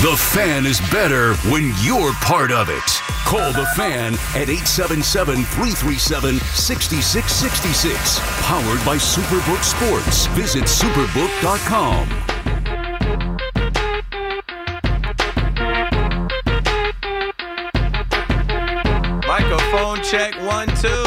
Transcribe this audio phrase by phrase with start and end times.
[0.00, 2.82] The fan is better when you're part of it.
[3.26, 8.18] Call the fan at 877 337 6666.
[8.46, 10.24] Powered by Superbook Sports.
[10.28, 12.08] Visit superbook.com.
[19.28, 21.04] Microphone check one, two.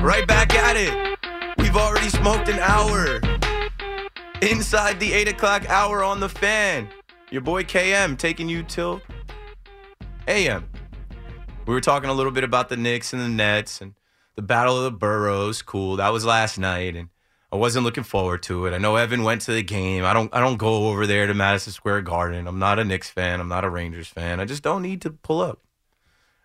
[0.00, 1.18] Right back at it.
[1.58, 3.20] We've already smoked an hour.
[4.40, 6.88] Inside the 8 o'clock hour on the fan.
[7.30, 9.02] Your boy KM taking you till
[10.26, 10.66] AM.
[11.66, 13.94] We were talking a little bit about the Knicks and the Nets and
[14.34, 15.60] the Battle of the Boroughs.
[15.60, 15.96] Cool.
[15.96, 17.10] That was last night, and
[17.52, 18.72] I wasn't looking forward to it.
[18.72, 20.06] I know Evan went to the game.
[20.06, 20.34] I don't.
[20.34, 22.46] I don't go over there to Madison Square Garden.
[22.46, 23.40] I'm not a Knicks fan.
[23.40, 24.40] I'm not a Rangers fan.
[24.40, 25.60] I just don't need to pull up.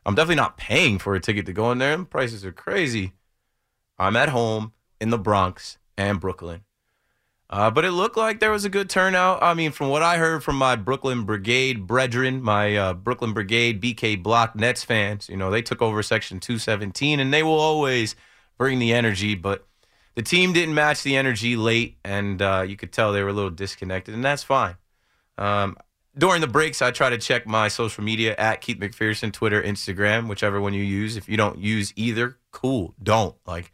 [0.05, 1.95] I'm definitely not paying for a ticket to go in there.
[1.95, 3.13] The prices are crazy.
[3.97, 6.65] I'm at home in the Bronx and Brooklyn.
[7.53, 9.43] Uh, but it looked like there was a good turnout.
[9.43, 13.79] I mean, from what I heard from my Brooklyn Brigade brethren, my uh, Brooklyn Brigade
[13.79, 18.15] BK Block Nets fans, you know, they took over Section 217 and they will always
[18.57, 19.35] bring the energy.
[19.35, 19.67] But
[20.15, 23.33] the team didn't match the energy late, and uh, you could tell they were a
[23.33, 24.77] little disconnected, and that's fine.
[25.37, 25.77] Um,
[26.17, 30.27] during the breaks, I try to check my social media at Keith McPherson, Twitter, Instagram,
[30.27, 31.17] whichever one you use.
[31.17, 32.95] If you don't use either, cool.
[33.03, 33.35] Don't.
[33.45, 33.73] Like,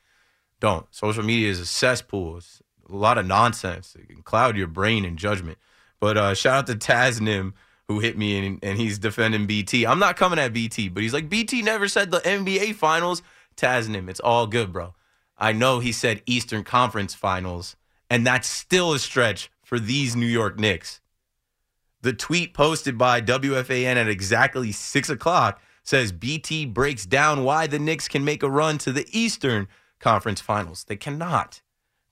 [0.59, 0.86] don't.
[0.94, 2.40] Social media is a cesspool.
[2.40, 3.95] It's a lot of nonsense.
[3.95, 5.58] It can cloud your brain and judgment.
[6.00, 7.54] But uh, shout out to Tasnim
[7.90, 9.86] who hit me and, and he's defending BT.
[9.86, 13.23] I'm not coming at BT, but he's like, BT never said the NBA finals.
[13.58, 14.94] Tasnim, it's all good, bro.
[15.38, 17.76] I know he said Eastern Conference finals,
[18.09, 21.02] and that's still a stretch for these New York Knicks.
[22.02, 27.80] The tweet posted by WFAN at exactly 6 o'clock says BT breaks down why the
[27.80, 29.68] Knicks can make a run to the Eastern
[30.00, 30.84] Conference Finals.
[30.84, 31.62] They cannot.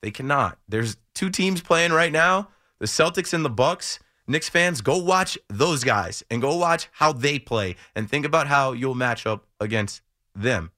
[0.02, 0.58] They cannot.
[0.68, 3.98] There's two teams playing right now, the Celtics and the Bucks.
[4.30, 8.46] Knicks fans, go watch those guys and go watch how they play and think about
[8.46, 10.02] how you'll match up against
[10.34, 10.70] them.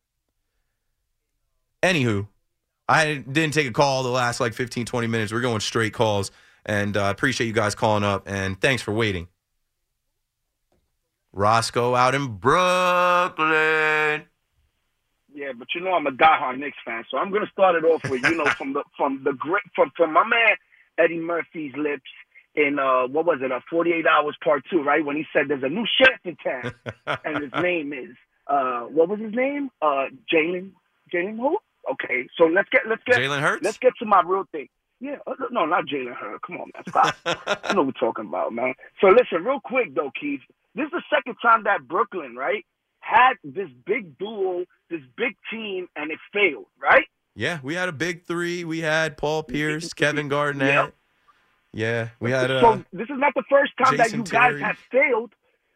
[1.83, 2.29] Anywho,
[2.89, 5.33] I didn't take a call the last like 15, 20 minutes.
[5.33, 6.30] We're going straight calls.
[6.67, 8.25] And I uh, appreciate you guys calling up.
[8.27, 9.29] And thanks for waiting.
[11.33, 14.27] Roscoe out in Brooklyn.
[15.58, 18.22] But you know I'm a diehard Knicks fan, so I'm gonna start it off with
[18.22, 20.56] you know from the from the great from from my man
[20.98, 22.11] Eddie Murphy's lips
[22.55, 25.05] in uh what was it, uh 48 hours part two, right?
[25.05, 26.74] When he said there's a new sheriff in town
[27.24, 28.16] and his name is
[28.46, 29.70] uh what was his name?
[29.80, 30.72] Uh Jalen
[31.12, 31.58] Jalen who?
[31.90, 33.64] Okay, so let's get let's get Jalen Hurts.
[33.64, 34.68] Let's get to my real thing.
[35.00, 36.42] Yeah, uh, no, not Jalen Hurts.
[36.46, 37.17] Come on, man, stop.
[37.27, 38.74] you know what we're talking about, man.
[39.00, 40.40] So listen, real quick though, Keith.
[40.74, 42.64] This is the second time that Brooklyn, right,
[43.11, 47.07] had this big duel, this big team, and it failed, right?
[47.35, 48.65] Yeah, we had a big three.
[48.65, 50.69] We had Paul Pierce, Kevin Garnett.
[50.75, 50.95] Yep.
[51.73, 52.51] Yeah, we had.
[52.51, 54.63] Uh, so this is not the first time that you guys Terry.
[54.63, 55.33] have failed.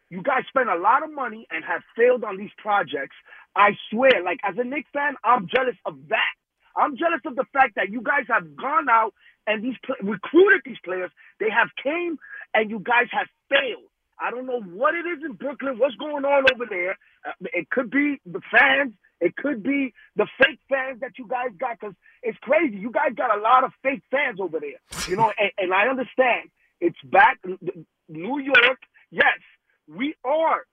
[0.09, 3.15] You guys spent a lot of money and have failed on these projects.
[3.55, 6.35] I swear, like as a Knicks fan, I'm jealous of that.
[6.75, 9.13] I'm jealous of the fact that you guys have gone out
[9.47, 11.11] and these recruited these players.
[11.39, 12.17] They have came
[12.53, 13.89] and you guys have failed.
[14.19, 15.77] I don't know what it is in Brooklyn.
[15.77, 16.97] What's going on over there?
[17.25, 18.93] Uh, it could be the fans.
[19.21, 22.77] It could be the fake fans that you guys got because it's crazy.
[22.77, 24.79] You guys got a lot of fake fans over there.
[25.07, 26.49] You know, and, and I understand
[26.81, 27.39] it's back.
[28.07, 28.79] New York,
[29.11, 29.39] yes,
[29.87, 30.65] we are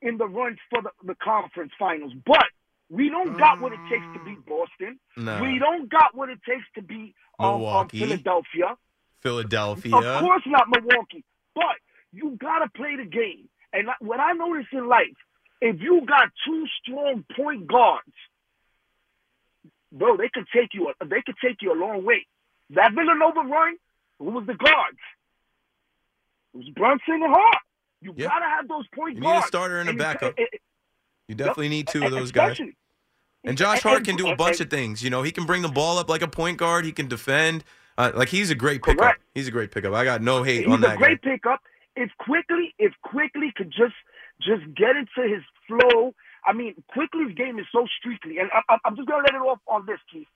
[0.00, 2.44] in the run for the, the conference finals, but
[2.90, 4.98] we don't got what it takes to beat Boston.
[5.16, 5.42] No.
[5.42, 7.88] We don't got what it takes to beat um, um.
[7.88, 8.76] Philadelphia.
[9.20, 9.96] Philadelphia.
[9.96, 11.64] Of course not Milwaukee, but
[12.12, 13.48] you gotta play the game.
[13.72, 15.16] And what I noticed in life,
[15.60, 18.12] if you got two strong point guards,
[19.92, 20.88] bro, they could take you.
[21.00, 22.26] A, they could take you a long way.
[22.70, 23.76] That Villanova run,
[24.18, 24.98] who was the guards?
[26.54, 27.56] It was Brunson and Hart.
[28.00, 28.28] You Yeah.
[28.28, 29.46] gotta have those point You need a guards.
[29.46, 30.38] starter and a backup.
[31.28, 32.58] You definitely need two of those guys.
[33.44, 35.02] And Josh Hart can do a bunch of things.
[35.02, 36.84] You know, he can bring the ball up like a point guard.
[36.84, 37.64] He can defend.
[37.96, 38.98] Uh, like he's a great pickup.
[38.98, 39.22] Correct.
[39.34, 39.92] He's a great pickup.
[39.94, 41.32] I got no hate He's on a that great guy.
[41.32, 41.60] pickup.
[42.04, 43.94] If Quickley, if Quickley could just
[44.40, 46.14] just get into his flow.
[46.46, 49.58] I mean, Quickley's game is so streaky, and I, I'm just gonna let it off
[49.66, 50.28] on this, Keith.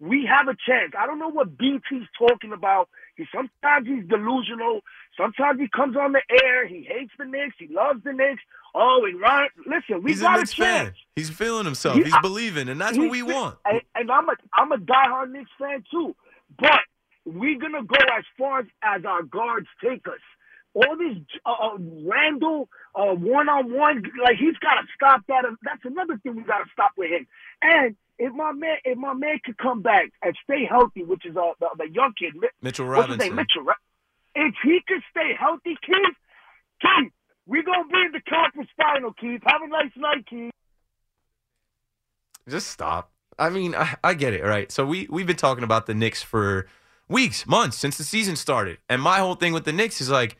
[0.00, 0.92] We have a chance.
[0.96, 2.88] I don't know what BT's talking about.
[3.16, 4.80] He sometimes he's delusional.
[5.20, 6.68] Sometimes he comes on the air.
[6.68, 7.56] He hates the Knicks.
[7.58, 8.40] He loves the Knicks.
[8.76, 10.88] Oh, and Ryan, listen, we He's a got Knicks a chance.
[10.90, 10.94] fan.
[11.16, 11.96] He's feeling himself.
[11.96, 13.58] He- He's I- believing, and that's what we want.
[13.64, 16.14] And, and I'm a I'm a diehard Knicks fan too.
[16.60, 16.80] But
[17.24, 20.22] we're gonna go as far as our guards take us.
[20.74, 25.44] All this uh, uh, Randle uh, one-on-one, like he's got to stop that.
[25.62, 27.26] That's another thing we got to stop with him.
[27.62, 31.36] And if my man, if my man could come back and stay healthy, which is
[31.36, 33.18] uh, the, the young kid, Mitchell Robinson.
[33.18, 33.76] name, Mitchell, right?
[34.34, 36.16] If he could stay healthy, Keith,
[36.80, 37.12] Keith,
[37.46, 39.40] we gonna be in the conference final, Keith.
[39.46, 40.52] Have a nice night, Keith.
[42.48, 43.10] Just stop.
[43.38, 44.70] I mean, I, I get it, right?
[44.70, 46.66] So we we've been talking about the Knicks for
[47.08, 50.36] weeks, months since the season started, and my whole thing with the Knicks is like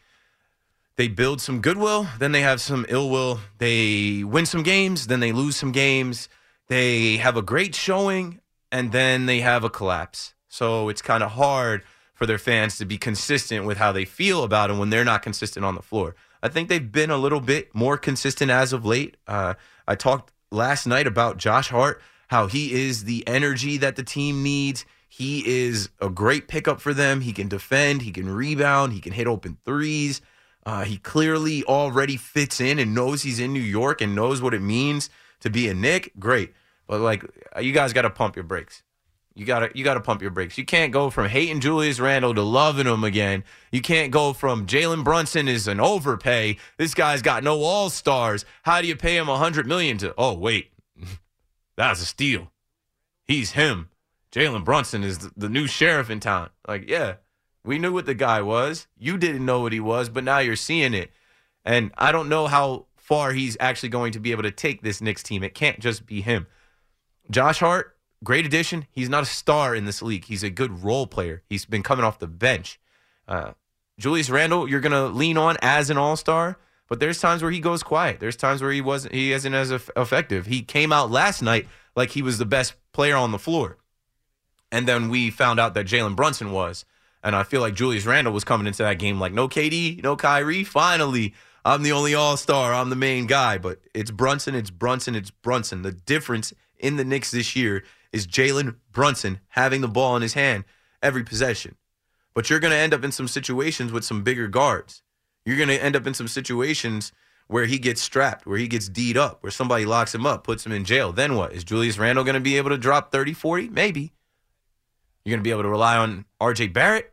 [0.99, 3.39] they build some goodwill, then they have some ill will.
[3.59, 6.29] They win some games, then they lose some games.
[6.67, 8.41] They have a great showing,
[8.73, 10.35] and then they have a collapse.
[10.49, 11.85] So it's kind of hard
[12.15, 15.23] for their fans to be consistent with how they feel about them when they're not
[15.23, 16.17] consistent on the floor.
[16.43, 19.17] I think they've been a little bit more consistent as of late.
[19.29, 19.55] Uh,
[19.87, 24.43] I talked last night about Josh Hart, how he is the energy that the team
[24.43, 24.85] needs.
[25.09, 27.21] He is a great pickup for them.
[27.21, 30.21] He can defend, he can rebound, he can hit open threes.
[30.69, 34.53] Uh, he clearly already fits in and knows he's in New York and knows what
[34.53, 35.09] it means
[35.41, 36.13] to be a Knick.
[36.19, 36.53] Great,
[36.87, 37.25] but like
[37.59, 38.83] you guys got to pump your brakes.
[39.35, 40.59] You gotta you gotta pump your brakes.
[40.59, 43.45] You can't go from hating Julius Randle to loving him again.
[43.73, 46.59] You can't go from Jalen Brunson is an overpay.
[46.77, 48.45] This guy's got no all stars.
[48.65, 50.13] How do you pay him a hundred million to?
[50.19, 50.73] Oh wait,
[51.79, 52.53] that's a steal.
[53.25, 53.89] He's him.
[54.33, 56.51] Jalen Brunson is the new sheriff in town.
[56.67, 57.15] Like yeah,
[57.65, 58.87] we knew what the guy was.
[58.99, 61.11] You didn't know what he was, but now you're seeing it.
[61.65, 65.01] And I don't know how far he's actually going to be able to take this
[65.01, 65.43] Knicks team.
[65.43, 66.47] It can't just be him.
[67.31, 68.87] Josh Hart great addition.
[68.91, 70.27] He's not a star in this league.
[70.27, 71.43] He's a good role player.
[71.49, 72.81] He's been coming off the bench.
[73.27, 73.53] Uh,
[73.99, 76.59] Julius Randle, you're gonna lean on as an All Star,
[76.89, 78.21] but there's times where he goes quiet.
[78.21, 79.15] There's times where he wasn't.
[79.15, 80.47] He isn't as effective.
[80.47, 81.67] He came out last night
[81.97, 83.79] like he was the best player on the floor,
[84.71, 86.85] and then we found out that Jalen Brunson was.
[87.23, 90.17] And I feel like Julius Randle was coming into that game like, no KD, no
[90.17, 90.65] Kyrie.
[90.65, 91.35] Finally,
[91.65, 92.73] I'm the only All Star.
[92.73, 93.59] I'm the main guy.
[93.59, 94.55] But it's Brunson.
[94.55, 95.15] It's Brunson.
[95.15, 95.83] It's Brunson.
[95.83, 100.35] The difference in the Knicks this year is Jalen Brunson having the ball in his
[100.35, 100.65] hand
[101.03, 101.77] every possession.
[102.35, 105.03] But you're going to end up in some situations with some bigger guards.
[105.45, 107.13] You're going to end up in some situations
[107.49, 110.65] where he gets strapped, where he gets D'd up, where somebody locks him up, puts
[110.65, 111.13] him in jail.
[111.13, 111.53] Then what?
[111.53, 113.71] Is Julius Randle going to be able to drop 30, 40?
[113.71, 114.13] Maybe.
[115.29, 117.13] You're going to be able to rely on RJ Barrett?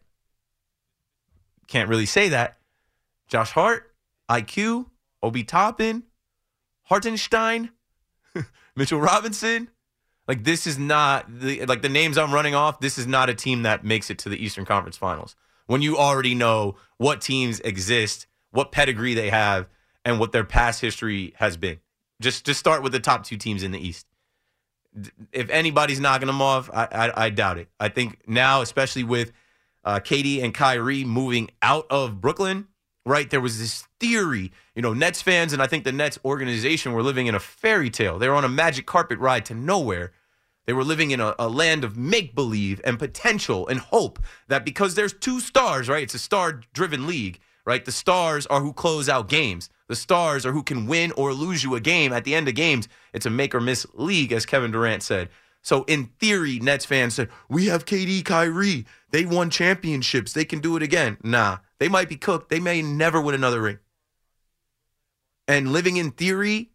[1.68, 2.60] Can't really say that.
[3.28, 3.94] Josh Hart,
[4.32, 4.86] IQ,
[5.22, 6.04] Obi Toppin,
[6.84, 7.72] Hartenstein,
[8.78, 9.70] Mitchell Robinson.
[10.30, 12.80] Like this is not the like the names I'm running off.
[12.80, 15.36] This is not a team that makes it to the Eastern Conference Finals.
[15.66, 19.68] When you already know what teams exist, what pedigree they have,
[20.06, 21.80] and what their past history has been.
[22.22, 24.06] Just just start with the top two teams in the East.
[25.32, 27.70] If anybody's knocking them off, I I, I doubt it.
[27.80, 29.32] I think now, especially with
[29.84, 32.68] uh, KD and Kyrie moving out of Brooklyn,
[33.06, 33.30] right?
[33.30, 37.04] There was this theory, you know, Nets fans and I think the Nets organization were
[37.04, 38.18] living in a fairy tale.
[38.18, 40.12] They were on a magic carpet ride to nowhere.
[40.66, 44.66] They were living in a, a land of make believe and potential and hope that
[44.66, 46.04] because there's two stars, right?
[46.04, 47.84] It's a star driven league, right?
[47.84, 49.70] The stars are who close out games.
[49.88, 52.14] The stars are who can win or lose you a game.
[52.14, 55.30] At the end of games, it's a make or miss league, as Kevin Durant said.
[55.62, 58.86] So in theory, Nets fans said, we have KD, Kyrie.
[59.10, 60.34] They won championships.
[60.34, 61.18] They can do it again.
[61.24, 62.50] Nah, they might be cooked.
[62.50, 63.80] They may never win another ring.
[65.48, 66.70] And living in theory,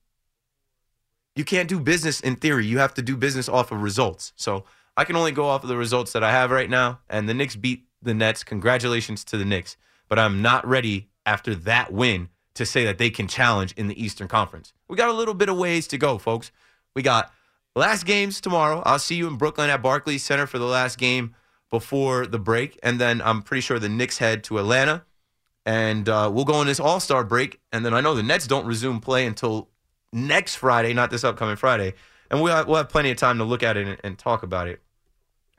[1.37, 2.67] you can't do business in theory.
[2.67, 4.33] You have to do business off of results.
[4.37, 4.65] So
[4.97, 7.01] I can only go off of the results that I have right now.
[7.09, 8.43] And the Knicks beat the Nets.
[8.43, 9.77] Congratulations to the Knicks.
[10.11, 14.03] But I'm not ready after that win to say that they can challenge in the
[14.03, 14.75] Eastern Conference.
[14.89, 16.53] We got a little bit of ways to go, folks.
[16.95, 17.33] We got
[17.75, 18.83] last games tomorrow.
[18.85, 21.35] I'll see you in Brooklyn at Barclays Center for the last game
[21.71, 25.05] before the break, and then I'm pretty sure the Knicks head to Atlanta,
[25.65, 28.49] and uh, we'll go on this All Star break, and then I know the Nets
[28.49, 29.69] don't resume play until
[30.13, 31.95] next Friday, not this upcoming Friday,
[32.31, 34.43] and we'll have, we'll have plenty of time to look at it and, and talk
[34.43, 34.81] about it.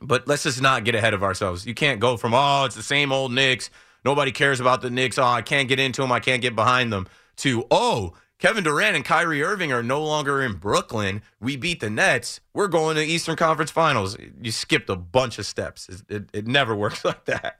[0.02, 1.66] But let's just not get ahead of ourselves.
[1.66, 3.70] You can't go from oh, it's the same old Knicks.
[4.04, 5.18] Nobody cares about the Knicks.
[5.18, 6.12] Oh, I can't get into them.
[6.12, 7.08] I can't get behind them.
[7.38, 11.22] To oh, Kevin Durant and Kyrie Irving are no longer in Brooklyn.
[11.40, 12.40] We beat the Nets.
[12.54, 14.18] We're going to Eastern Conference Finals.
[14.42, 15.88] You skipped a bunch of steps.
[15.88, 17.60] It, it, it never works like that.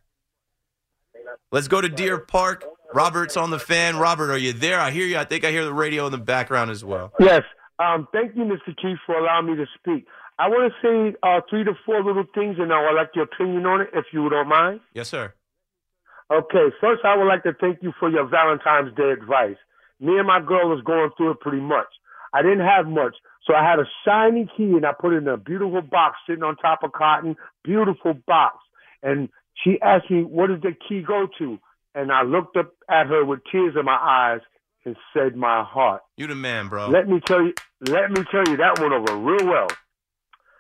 [1.52, 2.66] Let's go to Deer Park.
[2.94, 3.98] Robert's on the fan.
[3.98, 4.80] Robert, are you there?
[4.80, 5.18] I hear you.
[5.18, 7.14] I think I hear the radio in the background as well.
[7.20, 7.44] Yes.
[7.80, 8.76] Um, thank you, Mr.
[8.80, 10.08] Keith, for allowing me to speak.
[10.40, 13.26] I want to say uh, three to four little things, and I would like your
[13.26, 14.80] opinion on it, if you don't mind.
[14.94, 15.34] Yes, sir.
[16.32, 16.68] Okay.
[16.80, 19.58] First, I would like to thank you for your Valentine's Day advice
[20.02, 21.88] me and my girl was going through it pretty much.
[22.34, 25.28] I didn't have much, so I had a shiny key and I put it in
[25.28, 28.58] a beautiful box sitting on top of cotton, beautiful box.
[29.04, 29.30] And
[29.64, 31.60] she asked me, "What does the key go to?"
[31.94, 34.42] And I looked up at her with tears in my eyes
[34.86, 36.88] and said, "My heart." You the man, bro.
[36.88, 37.54] Let me tell you.
[37.82, 39.68] Let me tell you that went over real well.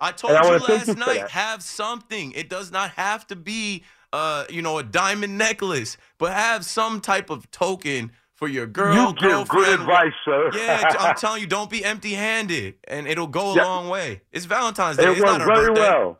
[0.01, 2.31] I told and you I last you night, have something.
[2.33, 3.83] It does not have to be,
[4.13, 8.95] uh, you know, a diamond necklace, but have some type of token for your girl,
[8.95, 10.49] you give good advice, sir.
[10.55, 13.63] Yeah, I'm telling you, don't be empty-handed, and it'll go a Yeah.
[13.63, 14.21] long way.
[14.31, 15.05] It's Valentine's Day.
[15.05, 15.81] it it's went very birthday.
[15.81, 16.19] well.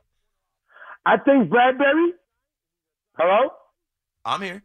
[1.05, 2.11] I think Bradberry.
[3.17, 3.49] Hello.
[4.23, 4.61] I'm here.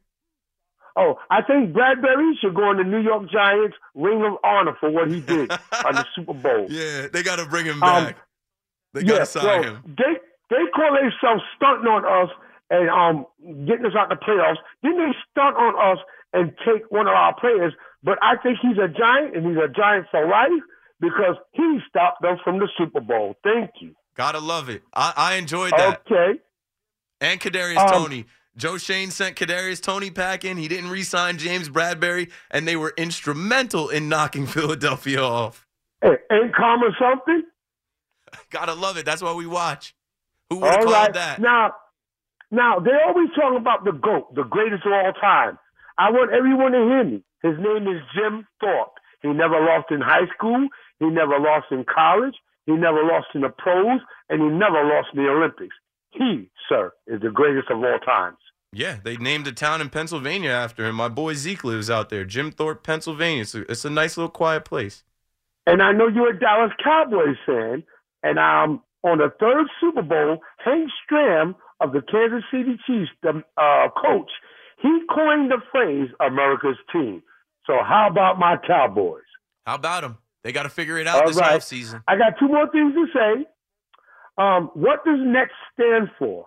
[0.99, 4.90] Oh, I think Bradberry should go in the New York Giants Ring of Honor for
[4.90, 5.50] what he did
[5.85, 6.66] on the Super Bowl.
[6.71, 8.16] Yeah, they got to bring him Um, back.
[8.95, 9.83] they got to Yeah, sign him.
[9.97, 10.18] they
[10.50, 12.35] they call themselves stunting on us
[12.70, 13.26] and um
[13.66, 14.56] getting us out the playoffs.
[14.82, 15.99] Then they stunt on us
[16.32, 17.73] and take one of our players.
[18.02, 20.62] But I think he's a giant and he's a giant for life
[21.00, 23.37] because he stopped them from the Super Bowl.
[23.42, 23.94] Thank you.
[24.16, 24.82] Gotta love it.
[24.94, 26.02] I, I enjoyed that.
[26.11, 26.40] Okay.
[27.20, 28.26] And Kadarius Um, Tony.
[28.56, 30.56] Joe Schoen sent Kadarius Toney packing.
[30.56, 35.66] He didn't re-sign James Bradberry, and they were instrumental in knocking Philadelphia off.
[36.00, 37.42] Hey, ain't karma something?
[38.50, 39.04] Gotta love it.
[39.04, 39.94] That's why we watch.
[40.49, 41.12] Who would have called right.
[41.14, 41.40] that?
[41.40, 41.73] Now,
[42.50, 45.58] now they always talk about the GOAT, the greatest of all time.
[45.98, 47.22] I want everyone to hear me.
[47.42, 48.98] His name is Jim Thorpe.
[49.22, 50.68] He never lost in high school.
[51.00, 52.34] He never lost in college.
[52.66, 55.74] He never lost in the pros, and he never lost in the Olympics.
[56.10, 58.38] He, sir, is the greatest of all times.
[58.72, 60.96] Yeah, they named a town in Pennsylvania after him.
[60.96, 63.42] My boy Zeke lives out there, Jim Thorpe, Pennsylvania.
[63.42, 65.04] It's a, it's a nice little quiet place.
[65.66, 67.84] And I know you're a Dallas Cowboys fan.
[68.22, 73.42] And um, on the third Super Bowl, Hank Stram of the Kansas City Chiefs, the
[73.56, 74.30] uh, coach,
[74.83, 77.23] he coined the phrase "America's team."
[77.66, 79.23] So how about my Cowboys?
[79.66, 80.18] How about them?
[80.45, 81.61] They got to figure it out All this right.
[81.61, 82.02] offseason.
[82.06, 83.47] I got two more things to say.
[84.38, 86.47] Um, what does NET stand for?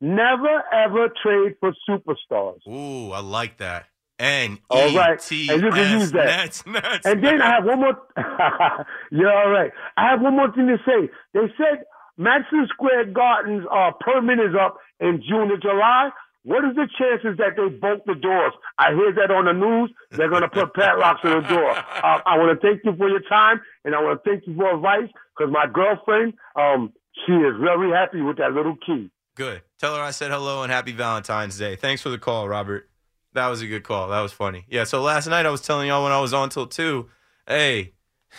[0.00, 2.58] Never ever trade for superstars.
[2.68, 3.86] Ooh, I like that.
[4.18, 5.18] N All E right.
[5.20, 6.24] T And you can use that.
[6.24, 7.96] Nets, Nets, And then I have one more.
[9.10, 9.70] You're all right.
[9.96, 11.08] I have one more thing to say.
[11.34, 11.84] They said
[12.16, 16.10] Madison Square Gardens uh, permit is up in June or July.
[16.44, 18.52] What is the chances that they bolt the doors?
[18.78, 19.92] I hear that on the news.
[20.10, 21.70] They're going to put padlocks on the door.
[21.70, 24.54] Uh, I want to thank you for your time, and I want to thank you
[24.56, 26.92] for advice because my girlfriend, um,
[27.24, 29.10] she is very happy with that little key.
[29.36, 29.62] Good.
[29.78, 31.76] Tell her I said hello and happy Valentine's Day.
[31.76, 32.88] Thanks for the call, Robert.
[33.34, 34.08] That was a good call.
[34.08, 34.66] That was funny.
[34.68, 37.08] Yeah, so last night I was telling y'all when I was on till 2,
[37.46, 37.94] hey,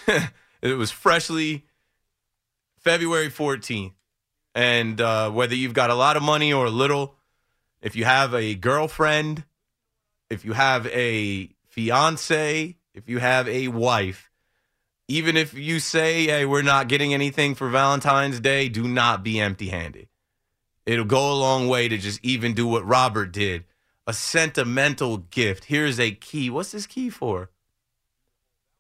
[0.62, 1.66] it was freshly
[2.84, 3.94] February 14th.
[4.56, 7.16] And uh, whether you've got a lot of money or a little,
[7.82, 9.46] if you have a girlfriend,
[10.30, 14.30] if you have a fiance, if you have a wife,
[15.08, 19.40] even if you say, hey, we're not getting anything for Valentine's Day, do not be
[19.40, 20.08] empty handed.
[20.86, 23.66] It'll go a long way to just even do what Robert did
[24.06, 25.66] a sentimental gift.
[25.66, 26.50] Here's a key.
[26.50, 27.50] What's this key for?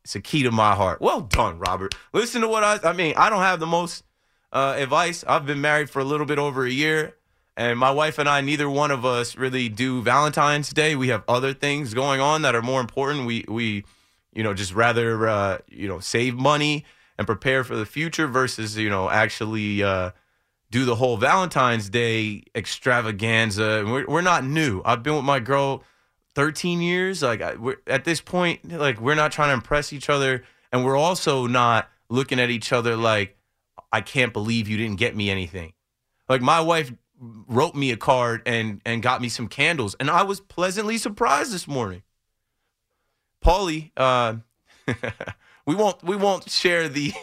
[0.03, 1.01] It's a key to my heart.
[1.01, 1.95] Well done, Robert.
[2.11, 4.03] Listen to what I I mean, I don't have the most
[4.51, 5.23] uh, advice.
[5.27, 7.15] I've been married for a little bit over a year,
[7.55, 10.95] and my wife and I, neither one of us really do Valentine's Day.
[10.95, 13.25] We have other things going on that are more important.
[13.25, 13.85] We we,
[14.33, 16.85] you know, just rather uh, you know save money
[17.17, 20.11] and prepare for the future versus you know actually uh,
[20.69, 23.79] do the whole Valentine's Day extravaganza.
[23.79, 24.81] And We're we're not new.
[24.83, 25.83] I've been with my girl
[26.35, 27.21] 13 years.
[27.21, 30.97] Like we're, at this point, like we're not trying to impress each other, and we're
[30.97, 33.37] also not looking at each other like
[33.91, 35.73] I can't believe you didn't get me anything.
[36.27, 40.23] Like my wife wrote me a card and and got me some candles, and I
[40.23, 42.03] was pleasantly surprised this morning.
[43.43, 44.35] Paulie, uh,
[45.65, 47.13] we won't we won't share the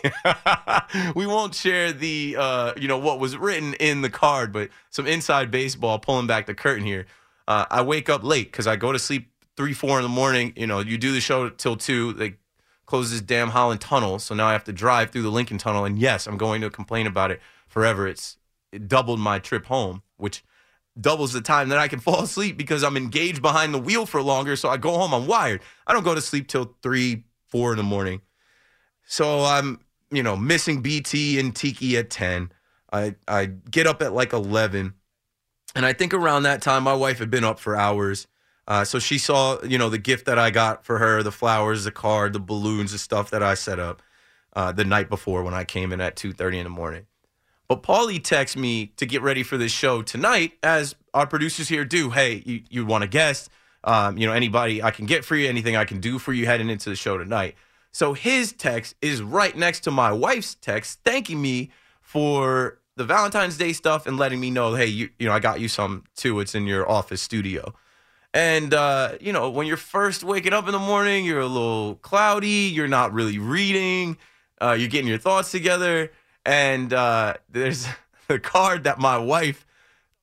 [1.14, 5.06] we won't share the uh, you know what was written in the card, but some
[5.06, 7.06] inside baseball pulling back the curtain here.
[7.50, 10.52] Uh, I wake up late because I go to sleep three four in the morning.
[10.54, 12.12] You know, you do the show till two.
[12.12, 12.34] They
[12.86, 15.84] close this damn Holland Tunnel, so now I have to drive through the Lincoln Tunnel.
[15.84, 18.06] And yes, I'm going to complain about it forever.
[18.06, 18.36] It's
[18.70, 20.44] it doubled my trip home, which
[21.00, 24.22] doubles the time that I can fall asleep because I'm engaged behind the wheel for
[24.22, 24.54] longer.
[24.54, 25.60] So I go home, I'm wired.
[25.88, 28.20] I don't go to sleep till three, four in the morning.
[29.06, 29.80] So I'm,
[30.12, 32.52] you know, missing BT and Tiki at 10.
[32.92, 34.94] I, I get up at like 11.
[35.74, 38.26] And I think around that time, my wife had been up for hours.
[38.66, 41.84] Uh, so she saw, you know, the gift that I got for her, the flowers,
[41.84, 44.02] the card, the balloons, the stuff that I set up
[44.54, 47.06] uh, the night before when I came in at 2.30 in the morning.
[47.68, 51.84] But Paulie texts me to get ready for this show tonight, as our producers here
[51.84, 52.10] do.
[52.10, 53.48] Hey, you, you want a guest?
[53.84, 56.46] Um, you know, anybody I can get for you, anything I can do for you
[56.46, 57.54] heading into the show tonight.
[57.92, 63.56] So his text is right next to my wife's text, thanking me for the Valentine's
[63.56, 66.40] Day stuff and letting me know, hey, you, you know, I got you some too.
[66.40, 67.74] It's in your office studio.
[68.32, 71.96] And, uh, you know, when you're first waking up in the morning, you're a little
[71.96, 74.18] cloudy, you're not really reading,
[74.62, 76.12] uh, you're getting your thoughts together.
[76.44, 77.86] And uh, there's
[78.28, 79.66] the card that my wife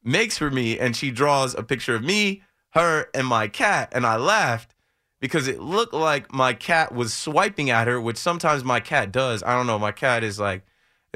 [0.03, 3.89] makes for me, and she draws a picture of me, her, and my cat.
[3.91, 4.73] And I laughed
[5.19, 9.43] because it looked like my cat was swiping at her, which sometimes my cat does.
[9.43, 9.79] I don't know.
[9.79, 10.63] My cat is like,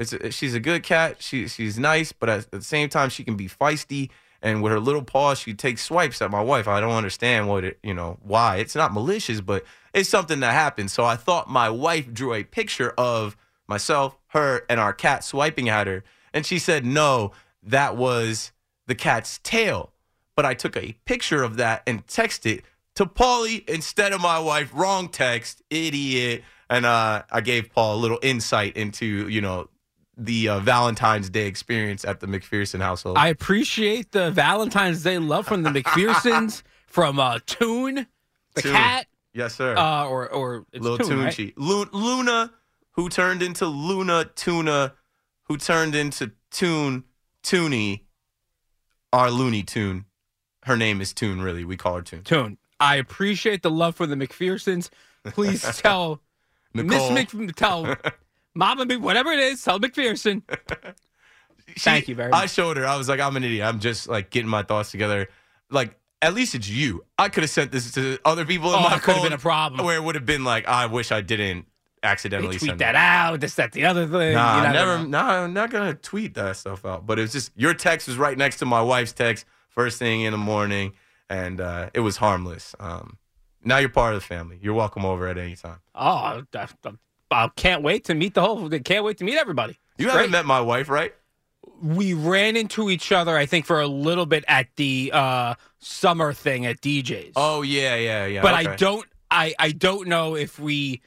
[0.02, 1.22] it's a, she's a good cat.
[1.22, 4.10] She she's nice, but at the same time she can be feisty.
[4.42, 6.66] And with her little paw, she takes swipes at my wife.
[6.66, 8.56] I don't understand what it, you know, why.
[8.56, 10.92] It's not malicious, but it's something that happens.
[10.92, 13.36] So I thought my wife drew a picture of
[13.68, 16.02] myself, her, and our cat swiping at her.
[16.34, 17.30] And she said, no,
[17.62, 18.50] that was
[18.88, 19.92] the cat's tail.
[20.34, 22.64] But I took a picture of that and texted it
[22.96, 24.72] to Paulie instead of my wife.
[24.74, 26.42] Wrong text, idiot.
[26.68, 29.68] And uh, I gave Paul a little insight into, you know,
[30.16, 33.16] the uh, Valentine's Day experience at the McPherson household.
[33.18, 38.06] I appreciate the Valentine's Day love from the McPhersons, from uh, Toon,
[38.54, 38.72] the Toon.
[38.72, 39.76] cat, yes, sir.
[39.76, 41.52] uh, or or it's Little Toon, right?
[41.56, 42.52] Lu- Luna,
[42.92, 44.94] who turned into Luna Tuna,
[45.44, 47.04] who turned into Toon
[47.42, 48.02] Toonie,
[49.12, 50.04] our Looney Tune.
[50.64, 51.64] Her name is Toon, really.
[51.64, 52.22] We call her Toon.
[52.22, 52.58] Toon.
[52.78, 54.90] I appreciate the love for the McPhersons.
[55.24, 56.20] Please tell
[56.74, 57.10] Miss.
[57.10, 57.96] Mc, tell
[58.54, 60.42] Mama, whatever it is, tell McPherson.
[61.74, 62.42] She- Thank you very much.
[62.42, 62.84] I showed her.
[62.84, 63.66] I was like, I'm an idiot.
[63.66, 65.28] I'm just like getting my thoughts together.
[65.70, 67.04] Like, at least it's you.
[67.18, 69.38] I could have sent this to other people in Oh, my could have been a
[69.38, 69.82] problem.
[69.86, 71.66] Where it would have been like, I wish I didn't
[72.02, 73.40] accidentally tweet send that out.
[73.40, 74.34] This, that, the other thing.
[74.34, 74.98] Nah, You never never.
[74.98, 75.04] know.
[75.22, 77.06] Nah, I'm not gonna tweet that stuff out.
[77.06, 80.22] But it was just your text was right next to my wife's text first thing
[80.22, 80.92] in the morning,
[81.30, 82.74] and uh, it was harmless.
[82.80, 83.16] Um,
[83.64, 84.58] now you're part of the family.
[84.60, 85.78] You're welcome over at any time.
[85.94, 86.42] Oh,
[87.32, 88.68] I, can't wait to meet the whole.
[88.68, 89.78] Can't wait to meet everybody.
[89.98, 91.12] You haven't met my wife, right?
[91.82, 96.32] we ran into each other, I think, for a little bit at the uh, summer
[96.32, 97.32] thing at DJ's.
[97.36, 98.42] Oh yeah, yeah, yeah.
[98.42, 98.72] but okay.
[98.72, 101.02] I don't, I, I don't know if we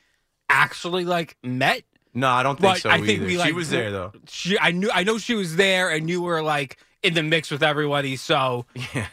[0.50, 1.84] actually like met.
[2.14, 2.90] No, I don't think so.
[2.90, 3.26] I think either.
[3.26, 4.12] we she was there though.
[4.28, 7.52] She, I knew, I know she was there, and you were like in the mix
[7.52, 8.16] with everybody.
[8.16, 9.08] So Yeah,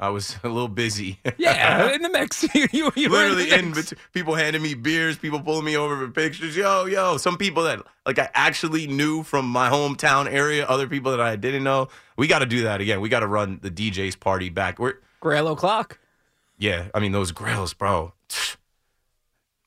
[0.00, 1.18] I was a little busy.
[1.38, 2.42] yeah, in the mix.
[2.54, 3.90] you, you, Literally in in mix.
[3.90, 6.56] between, people handing me beers, people pulling me over for pictures.
[6.56, 11.10] Yo, yo, some people that like I actually knew from my hometown area, other people
[11.10, 11.88] that I didn't know.
[12.16, 13.00] We got to do that again.
[13.00, 14.78] We got to run the DJ's party back.
[14.78, 15.98] We're Grail o'clock.
[16.58, 18.12] yeah, I mean those grills, bro.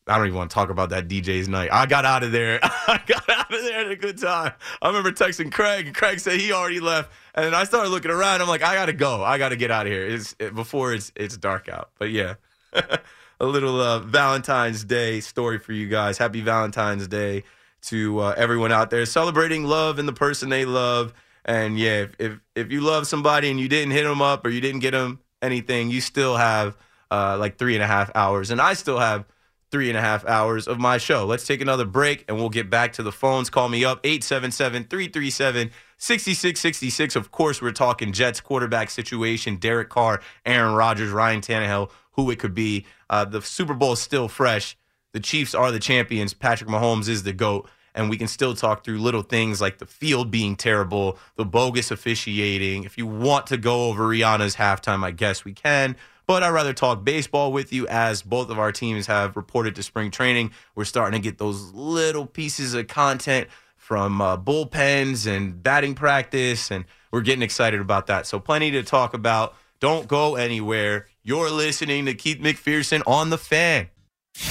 [0.07, 1.69] I don't even want to talk about that DJ's night.
[1.71, 2.59] I got out of there.
[2.63, 4.53] I got out of there at a good time.
[4.81, 7.11] I remember texting Craig, and Craig said he already left.
[7.35, 8.41] And then I started looking around.
[8.41, 9.23] I'm like, I gotta go.
[9.23, 10.05] I gotta get out of here.
[10.05, 11.91] It's it, before it's it's dark out.
[11.99, 12.35] But yeah,
[12.73, 16.17] a little uh, Valentine's Day story for you guys.
[16.17, 17.43] Happy Valentine's Day
[17.83, 21.13] to uh, everyone out there celebrating love and the person they love.
[21.45, 24.49] And yeah, if, if if you love somebody and you didn't hit them up or
[24.49, 26.75] you didn't get them anything, you still have
[27.11, 29.25] uh, like three and a half hours, and I still have
[29.71, 31.25] three and a half hours of my show.
[31.25, 33.49] Let's take another break and we'll get back to the phones.
[33.49, 37.15] Call me up 877 337 6666.
[37.15, 42.39] Of course, we're talking Jets quarterback situation, Derek Carr, Aaron Rodgers, Ryan Tannehill, who it
[42.39, 42.85] could be.
[43.09, 44.77] Uh, the Super Bowl is still fresh.
[45.13, 46.33] The Chiefs are the champions.
[46.33, 47.69] Patrick Mahomes is the GOAT.
[47.93, 51.91] And we can still talk through little things like the field being terrible, the bogus
[51.91, 52.85] officiating.
[52.85, 55.97] If you want to go over Rihanna's halftime, I guess we can.
[56.31, 59.83] But I'd rather talk baseball with you as both of our teams have reported to
[59.83, 60.51] spring training.
[60.75, 66.71] We're starting to get those little pieces of content from uh, bullpens and batting practice,
[66.71, 68.27] and we're getting excited about that.
[68.27, 69.55] So, plenty to talk about.
[69.81, 71.07] Don't go anywhere.
[71.21, 73.89] You're listening to Keith McPherson on the fan.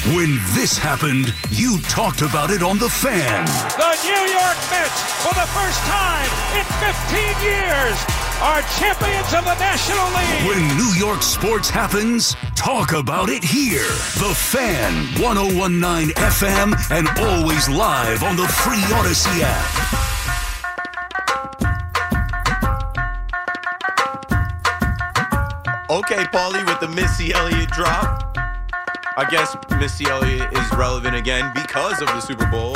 [0.09, 3.47] When this happened, you talked about it on The Fan.
[3.47, 6.29] The New York Mets, for the first time
[6.61, 10.49] in 15 years, are champions of the National League.
[10.49, 13.89] When New York sports happens, talk about it here.
[14.17, 20.11] The Fan, 1019 FM, and always live on the free Audacy app.
[25.91, 28.37] Okay, Paulie, with the Missy Elliott drop.
[29.19, 32.75] I guess Missy Elliott is relevant again because of the Super Bowl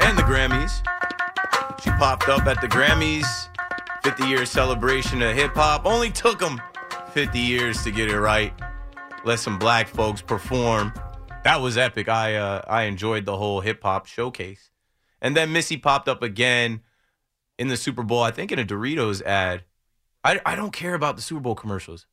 [0.00, 0.82] and the Grammys.
[1.80, 3.48] She popped up at the Grammys,
[4.06, 5.84] 50 year celebration of hip hop.
[5.84, 6.62] Only took them
[7.10, 8.54] 50 years to get it right.
[9.24, 10.92] Let some black folks perform.
[11.42, 12.08] That was epic.
[12.08, 14.70] I uh, I enjoyed the whole hip hop showcase.
[15.20, 16.82] And then Missy popped up again
[17.58, 19.64] in the Super Bowl, I think in a Doritos ad.
[20.22, 22.06] I, I don't care about the Super Bowl commercials.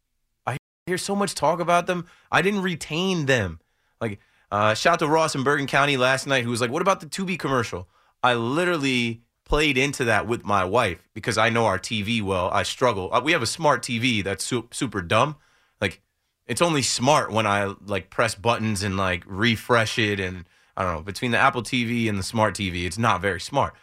[0.48, 2.08] I hear so much talk about them.
[2.32, 3.60] I didn't retain them.
[4.02, 4.20] Like,
[4.52, 7.02] uh, shout out to Ross in Bergen County last night who was like, What about
[7.02, 7.88] the Tubi commercial?
[8.24, 12.50] I literally played into that with my wife because I know our TV well.
[12.52, 13.14] I struggle.
[13.14, 15.36] Uh, We have a smart TV that's su- super dumb.
[15.82, 16.02] Like,
[16.48, 20.20] it's only smart when I like press buttons and like refresh it.
[20.20, 20.46] And
[20.78, 23.74] I don't know, between the Apple TV and the smart TV, it's not very smart.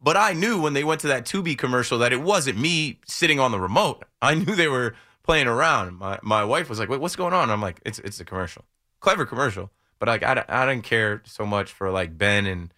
[0.00, 3.40] But I knew when they went to that Tubi commercial that it wasn't me sitting
[3.40, 4.04] on the remote.
[4.20, 5.96] I knew they were playing around.
[5.98, 8.64] My my wife was like, "Wait, what's going on?" I'm like, "It's it's a commercial.
[9.00, 9.70] clever commercial.
[9.98, 12.74] But like I, I didn't care so much for like Ben and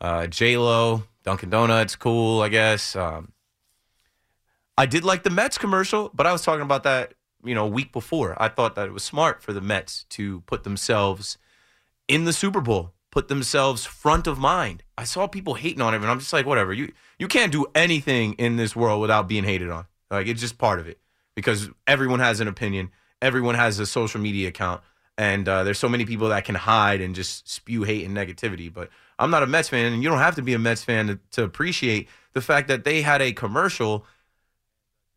[0.00, 2.96] uh, J Lo, Dunkin' Donuts, cool, I guess.
[2.96, 3.32] Um,
[4.76, 7.68] I did like the Mets commercial, but I was talking about that you know a
[7.68, 8.40] week before.
[8.40, 11.38] I thought that it was smart for the Mets to put themselves
[12.08, 14.82] in the Super Bowl, put themselves front of mind.
[14.96, 16.72] I saw people hating on it, and I'm just like, whatever.
[16.72, 19.86] You you can't do anything in this world without being hated on.
[20.10, 20.98] Like it's just part of it
[21.34, 24.82] because everyone has an opinion, everyone has a social media account,
[25.16, 28.72] and uh, there's so many people that can hide and just spew hate and negativity.
[28.72, 28.90] But
[29.22, 31.18] I'm not a Mets fan, and you don't have to be a Mets fan to,
[31.32, 34.04] to appreciate the fact that they had a commercial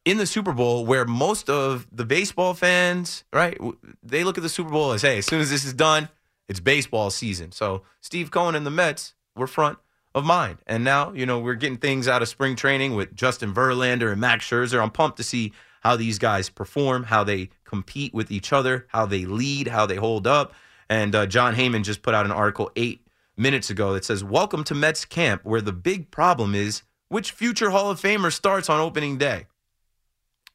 [0.06, 3.60] in the Super Bowl where most of the baseball fans, right,
[4.04, 6.10] they look at the Super Bowl as, hey, as soon as this is done,
[6.48, 7.52] it's baseball season.
[7.52, 9.80] So Steve Cohen and the Mets were front
[10.14, 10.60] of mind.
[10.68, 14.22] And now, you know, we're getting things out of spring training with Justin Verlander and
[14.22, 14.82] Max Scherzer.
[14.82, 19.08] I'm pumped to see how these guys perform, how they compete with each other, how
[19.08, 20.54] they lead, how they hold up.
[20.88, 23.02] And uh, Jon Heyman just put out an article eight
[23.38, 27.70] minutes ago that says, Welcome to Mets camp, where the big problem is which future
[27.70, 29.48] Hall of Famer starts on opening day.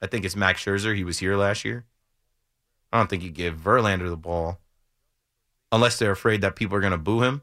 [0.02, 0.96] I think it's Max Scherzer.
[0.96, 1.84] He was here last year.
[2.92, 4.58] I don't think you give Verlander the ball
[5.70, 7.42] unless they're afraid that people are going to boo him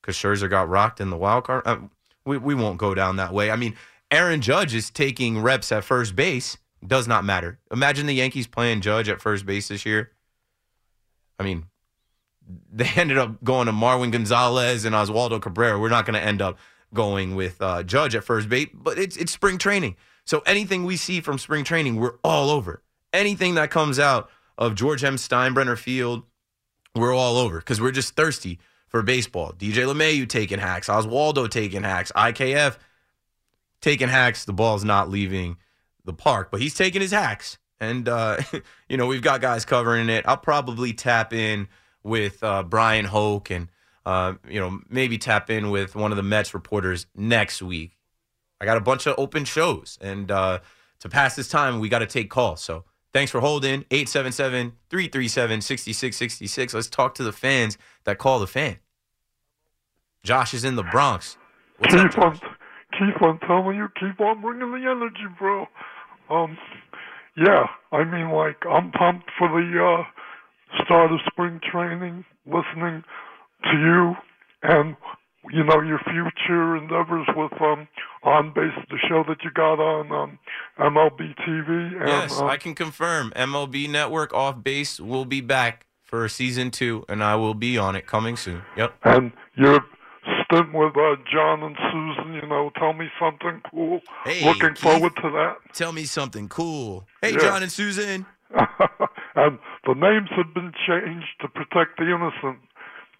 [0.00, 1.62] because Scherzer got rocked in the wild card.
[1.66, 1.78] Uh,
[2.24, 3.50] we, we won't go down that way.
[3.50, 3.74] I mean,
[4.10, 6.58] Aaron Judge is taking reps at first base.
[6.86, 7.58] Does not matter.
[7.72, 10.12] Imagine the Yankees playing Judge at first base this year.
[11.40, 11.64] I mean,
[12.72, 15.78] they ended up going to Marwin Gonzalez and Oswaldo Cabrera.
[15.78, 16.58] We're not going to end up
[16.94, 19.96] going with uh, Judge at first base, but it's it's spring training.
[20.24, 22.82] So anything we see from spring training, we're all over.
[23.12, 24.28] Anything that comes out
[24.58, 25.16] of George M.
[25.16, 26.24] Steinbrenner Field,
[26.94, 29.52] we're all over because we're just thirsty for baseball.
[29.52, 32.76] DJ LeMahieu taking hacks, Oswaldo taking hacks, IKF
[33.80, 34.44] taking hacks.
[34.44, 35.56] The ball's not leaving
[36.04, 37.58] the park, but he's taking his hacks.
[37.78, 38.40] And, uh,
[38.88, 40.24] you know, we've got guys covering it.
[40.26, 41.68] I'll probably tap in
[42.06, 43.68] with uh, Bryan Hoch and,
[44.06, 47.96] uh, you know, maybe tap in with one of the Mets reporters next week.
[48.60, 49.98] I got a bunch of open shows.
[50.00, 50.60] And uh,
[51.00, 52.62] to pass this time, we got to take calls.
[52.62, 56.74] So thanks for holding 877 337 6666.
[56.74, 58.78] Let's talk to the fans that call the fan.
[60.22, 61.36] Josh is in the Bronx.
[61.78, 62.42] What's keep up, Josh?
[62.42, 62.56] on,
[62.98, 65.66] keep on telling you, keep on bringing the energy, bro.
[66.30, 66.56] Um,
[67.36, 70.15] yeah, I mean, like I'm pumped for the uh,
[70.84, 73.02] start of spring training, listening
[73.64, 74.14] to you
[74.62, 74.96] and
[75.52, 77.86] you know your future endeavors with um
[78.24, 80.38] on base, the show that you got on um,
[80.80, 81.92] MLB TV.
[82.00, 83.32] And, Yes, uh, I can confirm.
[83.36, 87.94] MLB Network Off Base will be back for season two, and I will be on
[87.94, 88.62] it coming soon.
[88.76, 88.94] Yep.
[89.04, 89.84] and your
[90.44, 92.34] stint with uh, John and Susan.
[92.34, 94.00] You know, tell me something cool.
[94.24, 94.78] Hey, Looking Keith.
[94.78, 95.56] forward to that.
[95.72, 97.06] Tell me something cool.
[97.22, 97.38] Hey, Yeah.
[97.38, 98.26] John and Susan.
[99.36, 102.58] and the names have been changed to protect the innocent.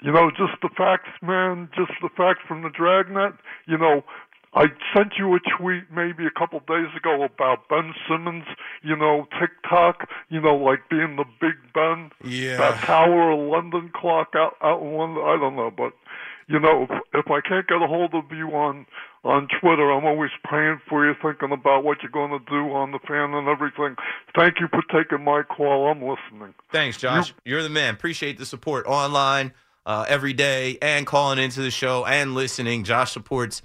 [0.03, 1.69] You know, just the facts, man.
[1.77, 3.35] Just the facts from the Dragnet.
[3.67, 4.03] You know,
[4.55, 8.45] I sent you a tweet maybe a couple days ago about Ben Simmons.
[8.83, 10.09] You know, TikTok.
[10.29, 12.11] You know, like being the Big Ben.
[12.25, 12.57] Yeah.
[12.57, 15.23] That Tower of London clock out out in London.
[15.25, 15.93] I don't know, but
[16.49, 18.87] you know, if, if I can't get a hold of you on
[19.25, 22.93] on Twitter, I'm always praying for you, thinking about what you're going to do on
[22.93, 23.97] the fan and everything.
[24.37, 25.89] Thank you for taking my call.
[25.89, 26.55] I'm listening.
[26.71, 27.35] Thanks, Josh.
[27.45, 27.95] You're the man.
[27.95, 29.53] Appreciate the support online
[29.85, 32.85] uh, every day and calling into the show and listening.
[32.85, 33.63] Josh supports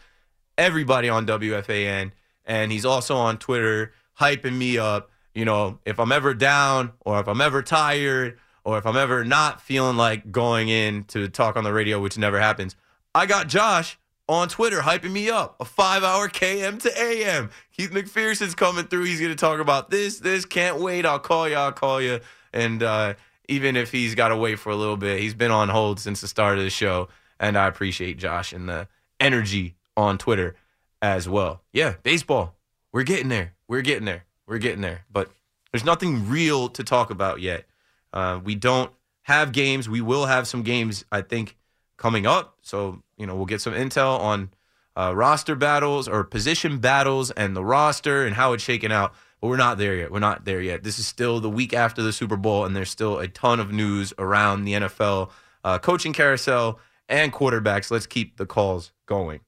[0.57, 2.11] everybody on WFAN,
[2.45, 5.11] and he's also on Twitter hyping me up.
[5.35, 9.24] You know, if I'm ever down or if I'm ever tired or if I'm ever
[9.24, 12.76] not feeling like going in to talk on the radio, which never happens,
[13.13, 13.97] I got Josh
[14.30, 15.56] on Twitter hyping me up.
[15.60, 17.50] A five hour KM to AM.
[17.76, 19.04] Keith McPherson's coming through.
[19.04, 20.45] He's going to talk about this, this.
[20.45, 21.06] Can't wait.
[21.06, 21.56] I'll call you.
[21.56, 22.19] I'll call you.
[22.54, 23.15] And uh,
[23.50, 26.21] even if he's got to wait for a little bit, he's been on hold since
[26.21, 27.10] the start of the show.
[27.39, 28.88] And I appreciate Josh and the
[29.19, 30.56] energy on Twitter
[31.02, 31.62] as well.
[31.74, 32.56] Yeah, baseball.
[32.93, 33.54] We're getting there.
[33.67, 34.26] We're getting there.
[34.47, 35.06] We're getting there.
[35.12, 35.30] But
[35.71, 37.65] there's nothing real to talk about yet.
[38.13, 38.91] Uh, we don't
[39.24, 39.88] have games.
[39.88, 41.58] We will have some games, I think,
[41.97, 42.58] coming up.
[42.62, 44.52] So, you know, we'll get some intel on
[44.95, 49.13] uh, roster battles or position battles and the roster and how it's shaking out.
[49.39, 50.12] But we're not there yet.
[50.12, 50.84] We're not there yet.
[50.84, 53.71] This is still the week after the Super Bowl, and there's still a ton of
[53.71, 55.32] news around the NFL
[55.63, 57.89] uh, coaching carousel and quarterbacks.
[57.89, 59.41] Let's keep the calls going.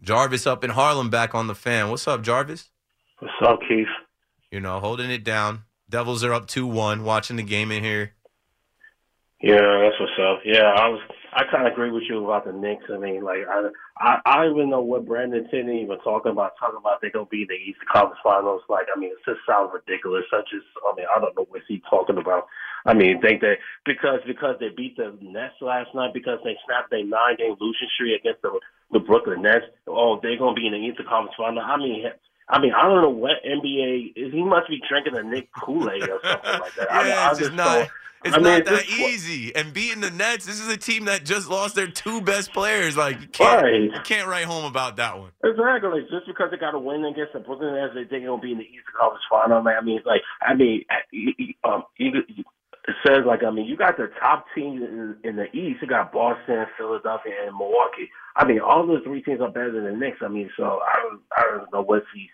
[0.00, 1.90] Jarvis up in Harlem back on the fan.
[1.90, 2.70] What's up, Jarvis?
[3.18, 3.88] What's up, Keith?
[4.52, 5.64] You know, holding it down.
[5.90, 8.12] Devils are up 2 1, watching the game in here.
[9.40, 10.40] Yeah, that's what's up.
[10.44, 11.00] Yeah, I was
[11.32, 12.90] I kind of agree with you about the Knicks.
[12.90, 13.68] I mean, like I,
[14.00, 16.58] I, I don't even know what Brandon Tierney even talking about.
[16.58, 18.62] Talking about they gonna be in the East Conference Finals.
[18.68, 20.24] Like, I mean, it just sounds ridiculous.
[20.30, 22.48] Such as, I mean, I don't know what he's talking about.
[22.86, 26.92] I mean, think that because because they beat the Nets last night because they snapped
[26.92, 28.58] a nine game losing streak against the
[28.90, 29.70] the Brooklyn Nets.
[29.86, 31.62] Oh, they're gonna be in the Eastern Conference Final.
[31.62, 32.10] I mean.
[32.50, 34.32] I mean, I don't know what NBA is.
[34.32, 36.86] He must be drinking a Knick Kool Aid or something like that.
[36.90, 37.88] yeah, I mean, I it's just not.
[38.24, 39.54] It's I mean, not that easy.
[39.54, 42.96] And beating the Nets, this is a team that just lost their two best players.
[42.96, 43.82] Like you can't, Right.
[43.82, 45.30] you can't write home about that one.
[45.44, 46.00] Exactly.
[46.10, 48.58] Just because they got a win against the Brooklyn Nets, they think it'll be in
[48.58, 49.62] the Eastern Conference Final.
[49.62, 52.10] Man, I mean, it's like, I mean, you- um, you,
[52.88, 55.82] it says like, I mean, you got the top teams in, in the East.
[55.82, 58.10] You got Boston, Philadelphia, and Milwaukee.
[58.36, 60.18] I mean, all those three teams are better than the Knicks.
[60.22, 62.28] I mean, so I don't, I don't know what he's,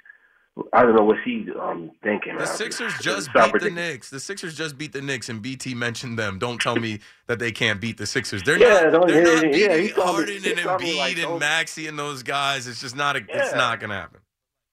[0.73, 2.37] I don't know what he's um thinking.
[2.37, 2.47] The.
[2.47, 3.71] Sixers just beat the.
[3.71, 4.11] Knicks.
[4.11, 6.38] The Sixers just beat the Knicks, and BT mentioned them.
[6.38, 8.43] Don't tell me that they can't beat the Sixers.
[8.45, 9.09] They're Yeah, not.
[9.09, 12.69] They're yeah, not beating me- Harden and Embiid like, and don't- and those guys.
[12.69, 13.17] It's just not.
[13.17, 14.21] A, It's not gonna happen.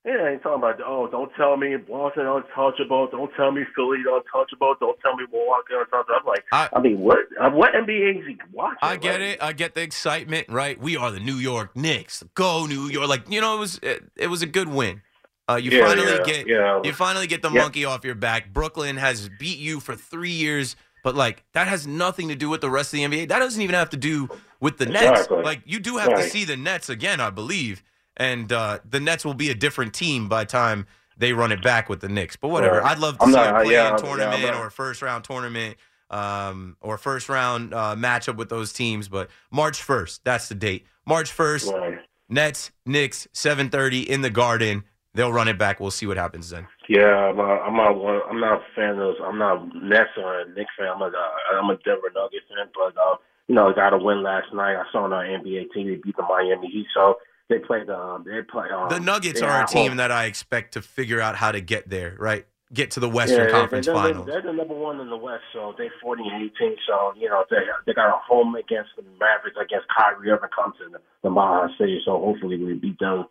[0.04, 3.08] Yeah, he's talking about, oh, don't tell me Boston untouchable.
[3.12, 4.74] Don't tell me Philly untouchable.
[4.80, 6.16] Don't tell me Milwaukee untouchable.
[6.20, 8.80] I'm like, I- I, mean, what uh, what NBA is he watching?
[8.82, 9.44] I get Like, it.
[9.44, 10.48] I get the excitement.
[10.50, 10.80] Right?
[10.80, 12.24] We are the New York Knicks.
[12.34, 13.08] Go New York!
[13.10, 15.04] Like you know, it was it, it was a good win.
[15.48, 16.82] Uh, you Yeah, finally yeah, get yeah.
[16.84, 18.52] you finally get the monkey off your back.
[18.54, 22.62] Brooklyn has beat you for three years, but like that has nothing to do with
[22.62, 23.28] the rest of the NBA.
[23.30, 25.30] That doesn't even have to do with the Nets.
[25.30, 27.84] Like you do have to see the Nets again, I believe,
[28.18, 30.86] and uh, the Nets will be a different team by the time
[31.18, 32.36] they run it back with the Knicks.
[32.36, 32.78] But whatever.
[32.80, 32.92] Right.
[32.92, 35.02] I'd love to I'm see not- a play-in yeah, yeah, tournament not- or a first
[35.02, 35.78] round tournament
[36.10, 39.08] um, or first round uh, matchup with those teams.
[39.08, 40.86] But March 1st, that's the date.
[41.06, 42.00] March 1st, Right.
[42.30, 44.84] Nets, Knicks, 7:30 in the Garden.
[45.14, 45.82] They'll run it back.
[45.82, 46.68] We'll see what happens then.
[46.88, 47.98] Yeah, I'm not, I'm not.
[47.98, 48.98] one- I'm not a fan of.
[48.98, 49.16] those.
[49.22, 50.88] I'm not Nets or a Knicks fan.
[50.88, 51.12] I'm a.
[51.54, 52.68] I'm a Denver Nuggets fan.
[52.74, 53.18] But uh,
[53.50, 54.78] you know, got a win last night.
[54.78, 56.88] I saw on our NBA team they beat the Miami Heat.
[56.94, 57.18] So
[57.52, 57.90] they played.
[57.90, 58.68] Um, they play.
[58.74, 59.98] Um, The Nuggets are a team home.
[59.98, 62.46] that I expect to figure out how to get there, right?
[62.74, 64.26] Get to the Western yeah, Conference they're, Finals.
[64.26, 66.78] They're the number one in the West, so they 40 and 18.
[66.88, 70.76] So you know they they got a home against the Mavericks against Kyrie Irving comes
[70.78, 72.02] to the, the Mile High City.
[72.06, 73.26] So hopefully we beat them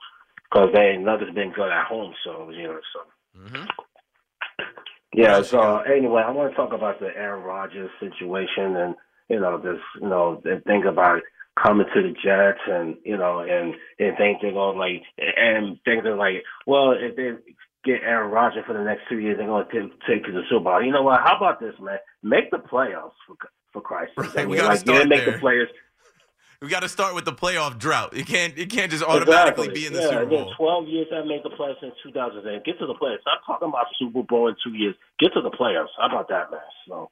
[0.45, 2.13] because they Nuggets been good at home.
[2.23, 3.41] So you know so.
[3.41, 3.67] Mhm.
[5.15, 5.41] Yeah.
[5.41, 8.95] So anyway, I want to talk about the Aaron Rodgers situation and
[9.31, 11.23] you know this you know the thing about
[11.59, 16.17] coming to the Jets and you know and and think they're like and think they're
[16.17, 17.33] like well if they
[17.85, 20.65] get Aaron Rodgers for the next two years they're going to take to the Super
[20.65, 20.83] Bowl.
[20.83, 21.21] You know what?
[21.21, 21.99] How about this, man?
[22.23, 23.37] Make the playoffs for
[23.73, 24.35] for Christ's sake.
[24.35, 25.35] Right, we gotta like start make there.
[25.35, 25.69] the players
[26.61, 28.15] We got to start with the playoff drought.
[28.17, 29.81] You can't you can't just automatically Exactly.
[29.81, 30.55] be in the yeah, Super Bowl.
[30.57, 32.65] 12 years I have made the playoffs since 2008.
[32.65, 33.21] Get to the playoffs.
[33.23, 34.95] Stop talking about Super Bowl in two years.
[35.19, 35.89] Get to the playoffs.
[35.99, 36.61] How about that, man?
[36.89, 37.11] So.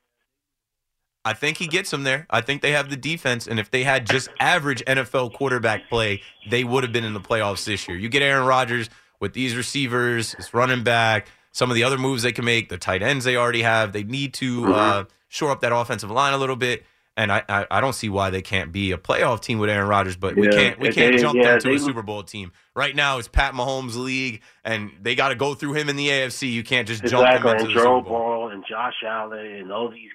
[1.28, 2.26] I think he gets them there.
[2.30, 6.22] I think they have the defense, and if they had just average NFL quarterback play,
[6.48, 7.98] they would have been in the playoffs this year.
[7.98, 8.88] You get Aaron Rodgers
[9.20, 12.78] with these receivers, this running back, some of the other moves they can make, the
[12.78, 13.92] tight ends they already have.
[13.92, 16.84] They need to uh, shore up that offensive line a little bit,
[17.16, 19.88] and I, I I don't see why they can't be a playoff team with Aaron
[19.88, 20.16] Rodgers.
[20.16, 22.94] But we can't we can't they- jump yeah, them to a Super Bowl team right
[22.96, 23.18] now.
[23.18, 26.50] It's Pat Mahomes' league, and they got to go through him in the AFC.
[26.52, 28.18] You can't just jump Exactly, them and into the Joe Super Bowl.
[28.18, 30.10] Burrow and Josh Allen and all these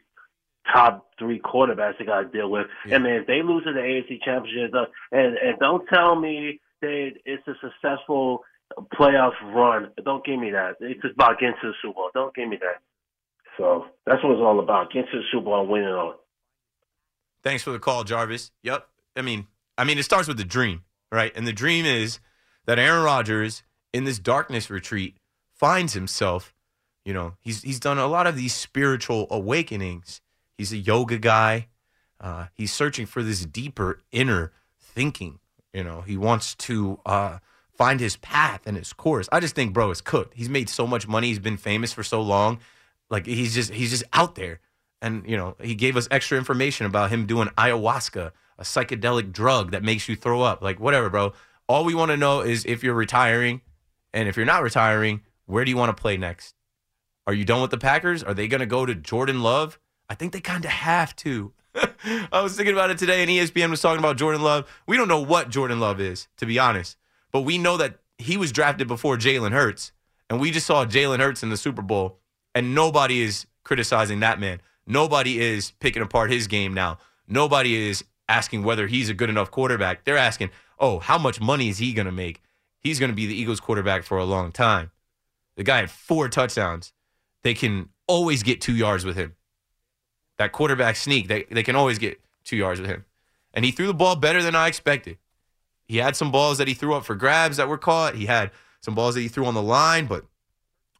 [0.71, 2.67] top three quarterbacks they got to deal with.
[2.85, 2.95] Yeah.
[2.95, 6.59] And man, if they lose to the AFC Championship, uh, and and don't tell me
[6.81, 8.43] that it's a successful
[8.93, 9.91] playoff run.
[10.03, 10.75] Don't give me that.
[10.79, 12.09] It's about getting to the Super Bowl.
[12.13, 12.81] Don't give me that.
[13.57, 14.91] So that's what it's all about.
[14.91, 16.15] Getting to the Super Bowl and winning on.
[17.43, 18.51] Thanks for the call, Jarvis.
[18.63, 18.87] Yep.
[19.15, 19.47] I mean,
[19.77, 21.31] I mean, it starts with the dream, right?
[21.35, 22.19] And the dream is
[22.65, 25.17] that Aaron Rodgers in this darkness retreat
[25.53, 26.53] finds himself.
[27.05, 30.21] You know, he's he's done a lot of these spiritual awakenings.
[30.63, 31.67] He's a yoga guy.
[32.21, 35.39] Uh, he's searching for this deeper inner thinking.
[35.73, 37.39] You know, he wants to uh,
[37.73, 39.27] find his path and his course.
[39.29, 40.35] I just think, bro, it's cooked.
[40.35, 41.27] He's made so much money.
[41.27, 42.59] He's been famous for so long.
[43.09, 44.61] Like he's just he's just out there.
[45.01, 49.71] And you know, he gave us extra information about him doing ayahuasca, a psychedelic drug
[49.71, 50.61] that makes you throw up.
[50.61, 51.33] Like whatever, bro.
[51.67, 53.59] All we want to know is if you're retiring,
[54.13, 56.55] and if you're not retiring, where do you want to play next?
[57.27, 58.23] Are you done with the Packers?
[58.23, 59.77] Are they going to go to Jordan Love?
[60.13, 61.53] I think they kind of have to.
[62.31, 64.69] I was thinking about it today, and ESPN was talking about Jordan Love.
[64.85, 66.97] We don't know what Jordan Love is, to be honest,
[67.31, 69.91] but we know that he was drafted before Jalen Hurts,
[70.29, 72.19] and we just saw Jalen Hurts in the Super Bowl,
[72.53, 74.61] and nobody is criticizing that man.
[74.85, 76.99] Nobody is picking apart his game now.
[77.27, 80.03] Nobody is asking whether he's a good enough quarterback.
[80.03, 82.39] They're asking, oh, how much money is he going to make?
[82.77, 84.91] He's going to be the Eagles quarterback for a long time.
[85.55, 86.93] The guy had four touchdowns.
[87.41, 89.35] They can always get two yards with him.
[90.37, 93.05] That quarterback sneak, they, they can always get two yards with him.
[93.53, 95.17] And he threw the ball better than I expected.
[95.85, 98.15] He had some balls that he threw up for grabs that were caught.
[98.15, 100.25] He had some balls that he threw on the line, but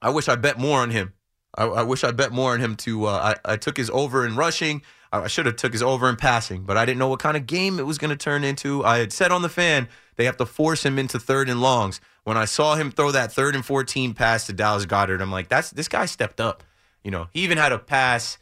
[0.02, 1.14] I wish I bet more on him.
[1.56, 3.06] I, I wish I bet more on him to.
[3.06, 4.82] Uh, I, I took his over in rushing.
[5.12, 7.38] I, I should have took his over in passing, but I didn't know what kind
[7.38, 8.84] of game it was going to turn into.
[8.86, 12.00] I had said on the fan they have to force him into third and longs.
[12.24, 15.50] When I saw him throw that third and fourteen pass to Dallas Goedert, I'm like,
[15.50, 16.64] that's this guy stepped up.
[17.04, 18.38] You know, he even had a pass.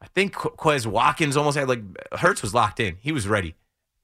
[0.00, 1.80] I think Quez Watkins almost had like
[2.12, 2.96] Hurts was locked in.
[3.00, 3.54] He was ready.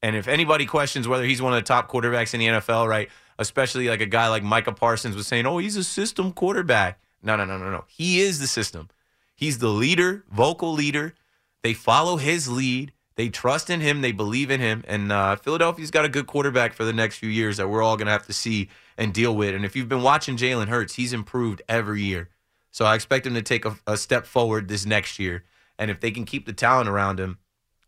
[0.03, 3.09] And if anybody questions whether he's one of the top quarterbacks in the NFL, right,
[3.39, 6.99] especially like a guy like Micah Parsons was saying, oh, he's a system quarterback.
[7.23, 7.85] No, no, no, no, no.
[7.87, 8.89] He is the system.
[9.37, 11.15] He's the leader, vocal leader.
[11.63, 12.93] They follow his lead.
[13.15, 14.01] They trust in him.
[14.01, 14.83] They believe in him.
[14.89, 17.97] And uh, Philadelphia's got a good quarterback for the next few years that we're all
[17.97, 19.55] going to have to see and deal with.
[19.55, 22.31] And if you've been watching Jalen Hurts, he's improved every year.
[22.71, 25.45] So I expect him to take a, a step forward this next year.
[25.83, 27.39] And if they can keep the talent around him,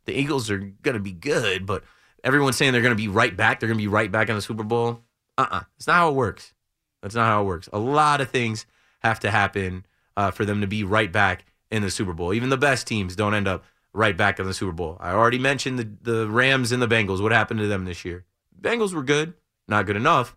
[0.04, 1.64] the Eagles are going to be good.
[1.64, 1.85] But
[2.24, 3.61] everyone's saying they're going to be right back.
[3.61, 5.04] They're going to be right back in the Super Bowl.
[5.38, 5.57] Uh uh-uh.
[5.59, 5.62] uh.
[5.76, 6.54] It's not how it works.
[7.02, 7.68] That's not how it works.
[7.72, 8.66] A lot of things
[9.04, 12.35] have to happen uh, for them to be right back in the Super Bowl.
[12.35, 14.96] Even the best teams don't end up right back in the Super Bowl.
[14.98, 17.22] I already mentioned the, the Rams and the Bengals.
[17.22, 18.24] What happened to them this year?
[18.61, 19.35] Bengals were good,
[19.68, 20.37] not good enough.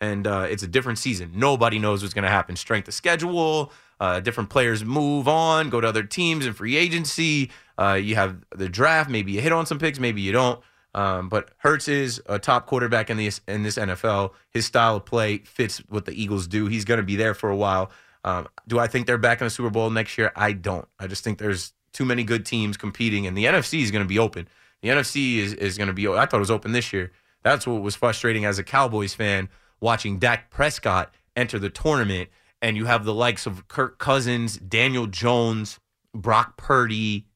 [0.00, 1.32] And uh, it's a different season.
[1.34, 2.56] Nobody knows what's going to happen.
[2.56, 7.50] Strength of schedule, uh, different players move on, go to other teams in free agency.
[7.78, 9.10] Uh, you have the draft.
[9.10, 10.60] Maybe you hit on some picks, maybe you don't.
[10.94, 14.32] Um, but Hurts is a top quarterback in this in this NFL.
[14.50, 16.66] His style of play fits what the Eagles do.
[16.66, 17.90] He's going to be there for a while.
[18.24, 20.32] Um, do I think they're back in the Super Bowl next year?
[20.34, 20.86] I don't.
[20.98, 24.08] I just think there's too many good teams competing, and the NFC is going to
[24.08, 24.48] be open.
[24.82, 26.08] The NFC is is going to be.
[26.08, 27.12] I thought it was open this year.
[27.42, 29.48] That's what was frustrating as a Cowboys fan
[29.80, 32.28] watching Dak Prescott enter the tournament,
[32.62, 35.78] and you have the likes of Kirk Cousins, Daniel Jones,
[36.14, 37.26] Brock Purdy,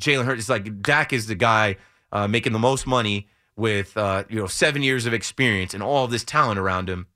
[0.00, 0.40] Jalen Hurts.
[0.40, 1.76] It's like Dak is the guy
[2.12, 6.06] uh, making the most money with uh, you know seven years of experience and all
[6.06, 7.06] this talent around him.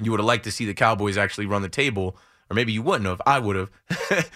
[0.00, 2.16] You would have liked to see the Cowboys actually run the table,
[2.50, 3.20] or maybe you wouldn't have.
[3.26, 3.70] I would have.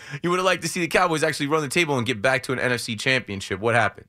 [0.23, 2.43] you would have liked to see the Cowboys actually run the table and get back
[2.45, 3.61] to an NFC championship.
[3.61, 4.09] What happened?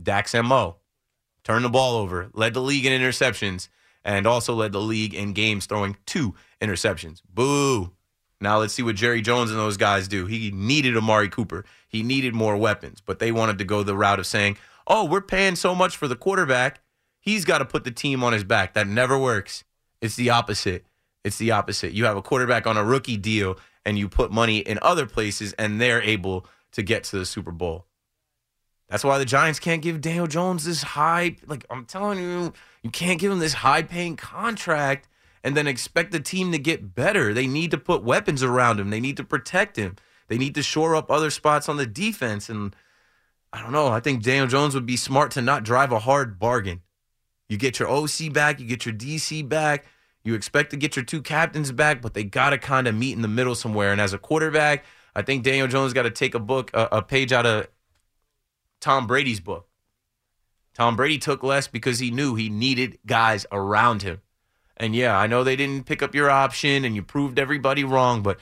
[0.00, 0.76] Dax Mo
[1.44, 3.68] turned the ball over, led the league in interceptions,
[4.04, 7.22] and also led the league in games throwing two interceptions.
[7.28, 7.92] Boo.
[8.40, 10.26] Now let's see what Jerry Jones and those guys do.
[10.26, 11.64] He needed Amari Cooper.
[11.88, 15.20] He needed more weapons, but they wanted to go the route of saying, "Oh, we're
[15.20, 16.80] paying so much for the quarterback.
[17.20, 19.62] He's got to put the team on his back." That never works.
[20.00, 20.84] It's the opposite.
[21.24, 21.92] It's the opposite.
[21.92, 25.52] You have a quarterback on a rookie deal and you put money in other places
[25.54, 27.86] and they're able to get to the Super Bowl.
[28.92, 32.52] That's why the Giants can't give Daniel Jones this high like I'm telling you,
[32.82, 35.08] you can't give him this high paying contract
[35.42, 37.32] and then expect the team to get better.
[37.32, 38.90] They need to put weapons around him.
[38.90, 39.96] They need to protect him.
[40.28, 42.50] They need to shore up other spots on the defense.
[42.50, 42.76] And
[43.50, 43.88] I don't know.
[43.88, 46.82] I think Daniel Jones would be smart to not drive a hard bargain.
[47.48, 49.86] You get your OC back, you get your DC back.
[50.22, 53.16] You expect to get your two captains back, but they got to kind of meet
[53.16, 53.90] in the middle somewhere.
[53.90, 54.84] And as a quarterback,
[55.16, 57.68] I think Daniel Jones got to take a book, a, a page out of
[58.82, 59.68] Tom Brady's book.
[60.74, 64.20] Tom Brady took less because he knew he needed guys around him.
[64.76, 68.22] And yeah, I know they didn't pick up your option and you proved everybody wrong,
[68.22, 68.38] but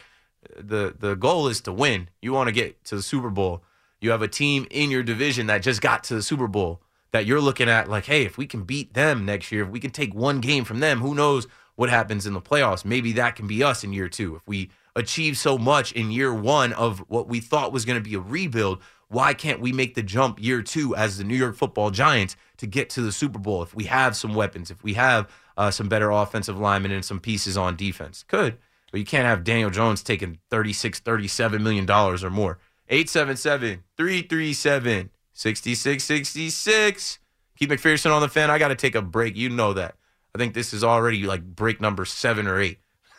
[0.56, 2.08] the the goal is to win.
[2.22, 3.62] You want to get to the Super Bowl.
[4.00, 6.80] You have a team in your division that just got to the Super Bowl
[7.12, 9.80] that you're looking at like, hey, if we can beat them next year, if we
[9.80, 12.84] can take one game from them, who knows what happens in the playoffs?
[12.84, 14.36] Maybe that can be us in year 2.
[14.36, 18.08] If we achieve so much in year 1 of what we thought was going to
[18.08, 21.56] be a rebuild, why can't we make the jump year 2 as the New York
[21.56, 24.94] Football Giants to get to the Super Bowl if we have some weapons, if we
[24.94, 28.24] have uh, some better offensive linemen and some pieces on defense.
[28.28, 28.56] Could,
[28.92, 32.58] but you can't have Daniel Jones taking 36, 37 million dollars or more.
[32.88, 37.18] 877 337 6666.
[37.58, 38.50] Keith McPherson on the fan.
[38.50, 39.36] I got to take a break.
[39.36, 39.96] You know that.
[40.34, 42.78] I think this is already like break number seven or eight.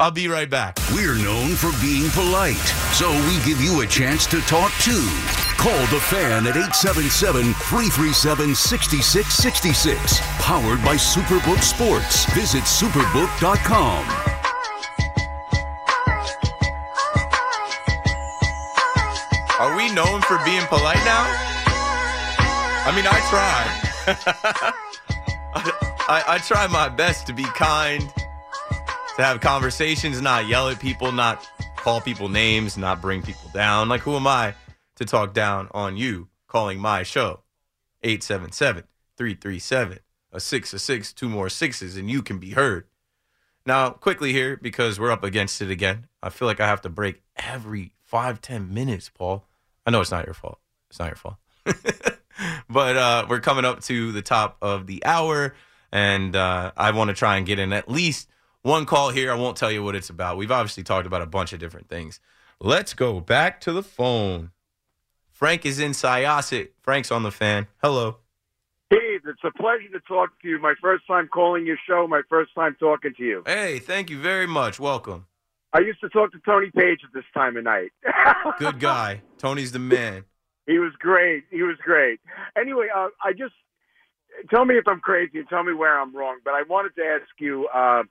[0.00, 0.78] I'll be right back.
[0.94, 2.56] We're known for being polite,
[2.96, 5.06] so we give you a chance to talk too.
[5.58, 10.20] Call the fan at 877 337 6666.
[10.40, 12.24] Powered by Superbook Sports.
[12.32, 14.06] Visit superbook.com.
[19.60, 21.28] Are we known for being polite now?
[22.86, 24.72] I mean, I try.
[26.08, 28.10] I, I, try my best to be kind,
[29.20, 31.46] to have conversations, not yell at people, not
[31.76, 33.88] call people names, not bring people down.
[33.88, 34.54] Like, who am I
[34.96, 37.40] to talk down on you calling my show?
[38.02, 38.84] 877
[39.16, 39.98] 337
[40.32, 42.86] a six, a six, two more sixes, and you can be heard.
[43.66, 46.88] Now, quickly here, because we're up against it again, I feel like I have to
[46.88, 49.44] break every five, ten minutes, Paul.
[49.84, 50.60] I know it's not your fault.
[50.88, 51.36] It's not your fault.
[52.70, 55.54] but uh, we're coming up to the top of the hour,
[55.92, 58.30] and uh, I want to try and get in at least
[58.62, 59.30] one call here.
[59.32, 60.36] I won't tell you what it's about.
[60.36, 62.20] We've obviously talked about a bunch of different things.
[62.60, 64.50] Let's go back to the phone.
[65.32, 66.70] Frank is in Syosset.
[66.82, 67.66] Frank's on the fan.
[67.82, 68.18] Hello.
[68.92, 70.58] Steve, it's a pleasure to talk to you.
[70.60, 73.42] My first time calling your show, my first time talking to you.
[73.46, 74.78] Hey, thank you very much.
[74.78, 75.26] Welcome.
[75.72, 77.92] I used to talk to Tony Paige at this time of night.
[78.58, 79.22] Good guy.
[79.38, 80.24] Tony's the man.
[80.66, 81.44] He was great.
[81.50, 82.20] He was great.
[82.56, 83.54] Anyway, uh, I just
[84.50, 86.38] tell me if I'm crazy and tell me where I'm wrong.
[86.44, 88.02] But I wanted to ask you uh,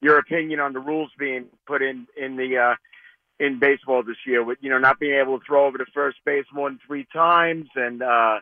[0.00, 2.74] your opinion on the rules being put in in the uh,
[3.38, 6.18] in baseball this year, with you know not being able to throw over to first
[6.24, 8.38] base more than three times, and uh,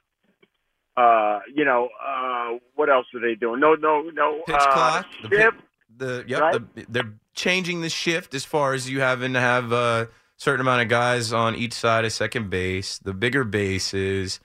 [0.96, 3.60] uh, you know uh, what else are they doing?
[3.60, 4.42] No, no, no.
[4.46, 5.06] Pitch uh, clock.
[5.22, 5.56] The, shift.
[5.56, 5.64] pi-
[5.96, 6.40] the yep.
[6.40, 6.74] right?
[6.74, 10.82] The, they're changing the shift as far as you having to have a certain amount
[10.82, 12.98] of guys on each side of second base.
[12.98, 14.40] The bigger bases.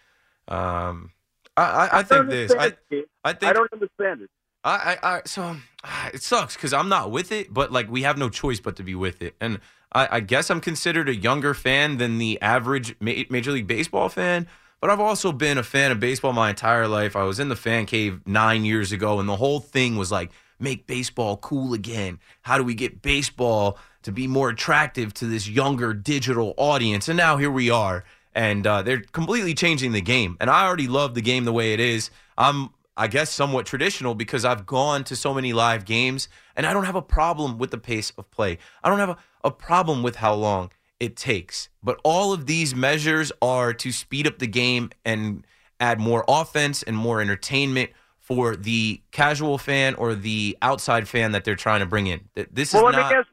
[0.47, 1.11] Um,
[1.55, 2.51] I, I, I think don't this.
[2.51, 3.03] I, understand it, Steve.
[3.23, 4.29] I think I don't understand it.
[4.63, 8.03] I, I, I so ah, it sucks because I'm not with it, but like we
[8.03, 9.35] have no choice but to be with it.
[9.41, 9.59] And
[9.91, 14.09] I, I guess I'm considered a younger fan than the average ma- Major League Baseball
[14.09, 14.47] fan.
[14.81, 17.15] But I've also been a fan of baseball my entire life.
[17.15, 20.29] I was in the fan cave nine years ago, and the whole thing was like,
[20.59, 22.19] make baseball cool again.
[22.41, 27.07] How do we get baseball to be more attractive to this younger digital audience?
[27.07, 28.03] And now here we are,
[28.35, 30.35] and uh, they're completely changing the game.
[30.41, 32.09] And I already love the game the way it is.
[32.37, 36.73] I'm I guess somewhat traditional because I've gone to so many live games and I
[36.73, 38.57] don't have a problem with the pace of play.
[38.83, 41.69] I don't have a, a problem with how long it takes.
[41.81, 45.45] But all of these measures are to speed up the game and
[45.79, 51.43] add more offense and more entertainment for the casual fan or the outside fan that
[51.43, 52.21] they're trying to bring in.
[52.35, 53.27] Th- This Well, is let not me ask.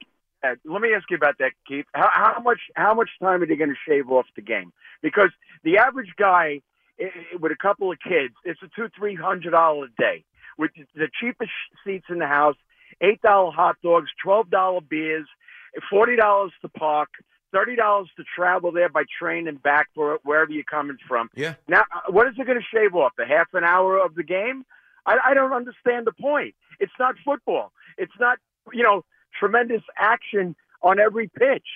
[0.65, 1.85] Let me ask you about that, Keith.
[1.95, 4.73] How, how much how much time are they going to shave off the game?
[5.03, 5.31] Because
[5.65, 6.63] the average guy
[7.41, 10.25] with a couple of kids, it's a two three hundred dollar a day
[10.59, 11.51] with the cheapest
[11.85, 12.57] seats in the house,
[13.01, 15.27] eight dollar hot dogs, twelve dollar beers,
[15.91, 17.09] forty dollars to park,
[17.53, 21.31] thirty dollars to travel there by train and back for wherever you're coming from.
[21.35, 21.55] Yeah.
[21.69, 23.13] Now, uh, what is it going to shave off?
[23.17, 24.65] The half an hour of the game?
[25.07, 26.55] I, I don't understand the point.
[26.79, 27.73] It's not football.
[27.97, 28.39] It's not
[28.73, 29.05] you know
[29.39, 31.67] tremendous action on every pitch.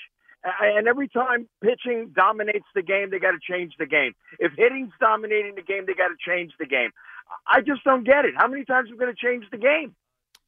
[0.44, 4.12] And every time pitching dominates the game, they got to change the game.
[4.38, 6.90] If hitting's dominating the game, they got to change the game.
[7.46, 8.34] I just don't get it.
[8.36, 9.94] How many times are we going to change the game?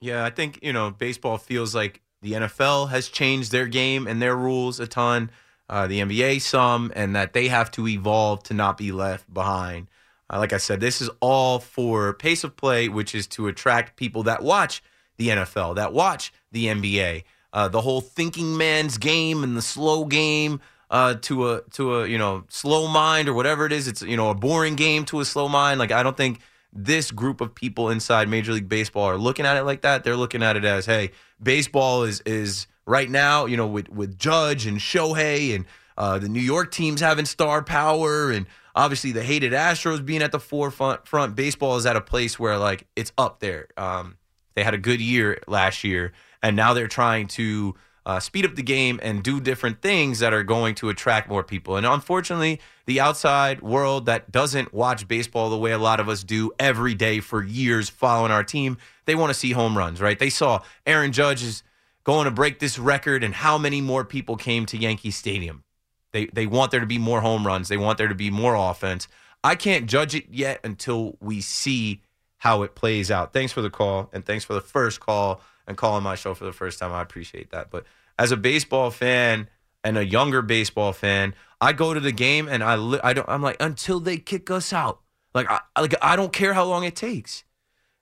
[0.00, 4.20] Yeah, I think, you know, baseball feels like the NFL has changed their game and
[4.20, 5.30] their rules a ton,
[5.70, 9.88] uh, the NBA some, and that they have to evolve to not be left behind.
[10.30, 13.96] Uh, like I said, this is all for pace of play, which is to attract
[13.96, 14.82] people that watch
[15.16, 17.24] the NFL, that watch the NBA.
[17.56, 22.06] Uh, the whole thinking man's game and the slow game uh, to a to a
[22.06, 23.88] you know slow mind or whatever it is.
[23.88, 25.78] It's you know a boring game to a slow mind.
[25.78, 26.40] Like I don't think
[26.70, 30.04] this group of people inside Major League Baseball are looking at it like that.
[30.04, 34.18] They're looking at it as, hey, baseball is is right now, you know, with with
[34.18, 35.64] Judge and Shohei and
[35.96, 38.44] uh, the New York teams having star power and
[38.74, 41.08] obviously the hated Astros being at the forefront.
[41.08, 43.68] Front baseball is at a place where like it's up there.
[43.78, 44.18] Um,
[44.54, 46.12] they had a good year last year,
[46.42, 47.74] and now they're trying to
[48.06, 51.42] uh, speed up the game and do different things that are going to attract more
[51.42, 51.76] people.
[51.76, 56.22] And unfortunately, the outside world that doesn't watch baseball the way a lot of us
[56.22, 60.18] do every day for years following our team, they want to see home runs, right?
[60.18, 61.64] They saw Aaron Judge is
[62.04, 65.64] going to break this record, and how many more people came to Yankee Stadium.
[66.12, 67.66] They they want there to be more home runs.
[67.66, 69.08] They want there to be more offense.
[69.42, 72.02] I can't judge it yet until we see
[72.38, 73.32] how it plays out.
[73.32, 76.44] Thanks for the call, and thanks for the first call and calling my show for
[76.44, 76.92] the first time.
[76.92, 77.70] I appreciate that.
[77.70, 77.84] But
[78.18, 79.48] as a baseball fan
[79.84, 83.28] and a younger baseball fan, I go to the game and I li- I don't
[83.28, 85.00] I'm like until they kick us out.
[85.34, 87.44] Like I like I don't care how long it takes.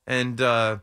[0.06, 0.78] And uh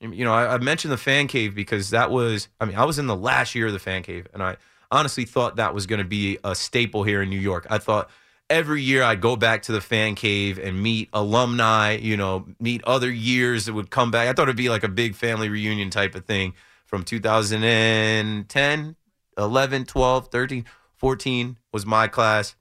[0.00, 2.98] you know, I, I mentioned the fan cave because that was I mean, I was
[2.98, 4.56] in the last year of the fan cave and I
[4.90, 7.66] honestly thought that was going to be a staple here in New York.
[7.70, 8.10] I thought
[8.48, 12.82] every year I'd go back to the fan cave and meet alumni, you know, meet
[12.84, 14.28] other years that would come back.
[14.28, 18.96] I thought it'd be like a big family reunion type of thing from 2010,
[19.36, 22.54] 11, 12, 13, 14 was my class.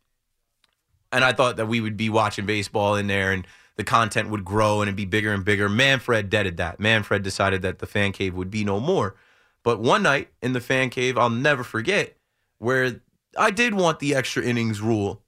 [1.12, 3.46] And I thought that we would be watching baseball in there and
[3.78, 5.70] the content would grow and it'd be bigger and bigger.
[5.70, 6.80] Manfred deaded that.
[6.80, 9.16] Manfred decided that the fan cave would be no more.
[9.64, 12.18] But one night in the fan cave, I'll never forget,
[12.60, 13.02] where
[13.38, 15.22] I did want the extra innings rule.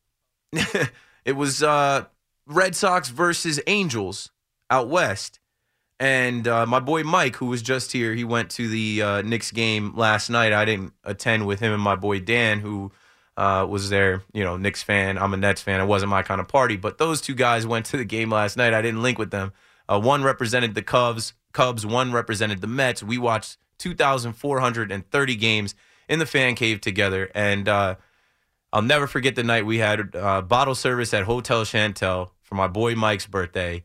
[1.26, 2.06] it was uh,
[2.46, 4.32] Red Sox versus Angels
[4.70, 5.40] out west.
[6.00, 9.52] And uh, my boy Mike, who was just here, he went to the uh, Knicks
[9.52, 10.54] game last night.
[10.54, 12.92] I didn't attend with him and my boy Dan, who
[13.36, 14.24] uh, was there.
[14.34, 15.18] You know, Knicks fan.
[15.18, 15.80] I'm a Nets fan.
[15.82, 18.58] It wasn't my kind of party, but those two guys went to the game last
[18.58, 18.74] night.
[18.74, 19.54] I didn't link with them.
[19.90, 21.34] Uh, one represented the Cubs.
[21.54, 21.86] Cubs.
[21.86, 23.02] One represented the Mets.
[23.02, 25.76] We watched 2,430 games
[26.10, 27.96] in the fan cave together, and uh,
[28.74, 32.68] I'll never forget the night we had uh, bottle service at Hotel Chantelle for my
[32.68, 33.84] boy Mike's birthday.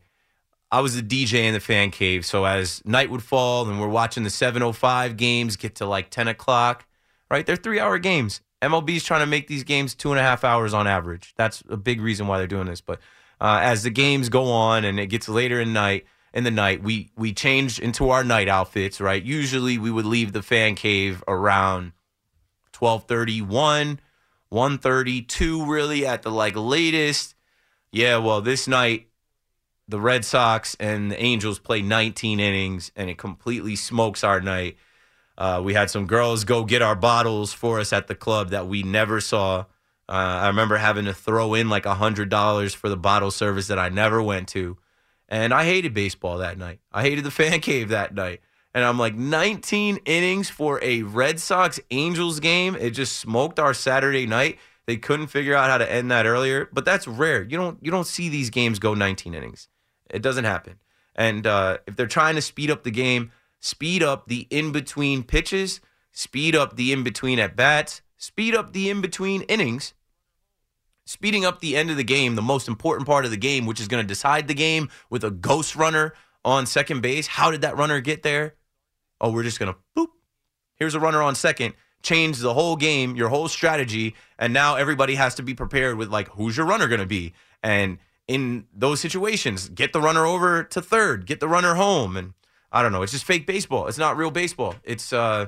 [0.71, 3.87] I was the DJ in the fan cave, so as night would fall and we're
[3.87, 6.85] watching the 7:05 games get to like 10 o'clock,
[7.29, 7.45] right?
[7.45, 8.41] They're three-hour games.
[8.61, 11.33] MLB's trying to make these games two and a half hours on average.
[11.35, 12.81] That's a big reason why they're doing this.
[12.81, 12.99] But
[13.39, 16.81] uh, as the games go on and it gets later in night, in the night,
[16.81, 19.21] we we change into our night outfits, right?
[19.21, 21.91] Usually we would leave the fan cave around
[22.71, 23.99] 12:31,
[24.53, 27.33] 1:32 really at the like latest.
[27.91, 29.07] Yeah, well, this night
[29.87, 34.77] the Red Sox and the Angels play 19 innings and it completely smokes our night.
[35.37, 38.67] Uh, we had some girls go get our bottles for us at the club that
[38.67, 39.65] we never saw.
[40.07, 43.89] Uh, I remember having to throw in like $100 for the bottle service that I
[43.89, 44.77] never went to.
[45.27, 46.79] And I hated baseball that night.
[46.91, 48.41] I hated the fan cave that night.
[48.73, 52.75] And I'm like, 19 innings for a Red Sox Angels game.
[52.75, 54.57] It just smoked our Saturday night.
[54.85, 57.43] They couldn't figure out how to end that earlier, but that's rare.
[57.43, 59.69] You don't you don't see these games go 19 innings.
[60.09, 60.79] It doesn't happen.
[61.15, 65.23] And uh, if they're trying to speed up the game, speed up the in between
[65.23, 65.79] pitches,
[66.11, 69.93] speed up the in between at bats, speed up the in between innings,
[71.05, 73.79] speeding up the end of the game, the most important part of the game, which
[73.79, 76.13] is going to decide the game with a ghost runner
[76.43, 77.27] on second base.
[77.27, 78.55] How did that runner get there?
[79.23, 80.09] Oh, we're just going to boop.
[80.75, 81.75] Here's a runner on second.
[82.03, 86.09] Change the whole game, your whole strategy, and now everybody has to be prepared with
[86.09, 87.97] like who's your runner going to be, and
[88.27, 92.33] in those situations, get the runner over to third, get the runner home, and
[92.73, 93.03] I don't know.
[93.03, 93.87] It's just fake baseball.
[93.87, 94.75] It's not real baseball.
[94.83, 95.47] It's uh,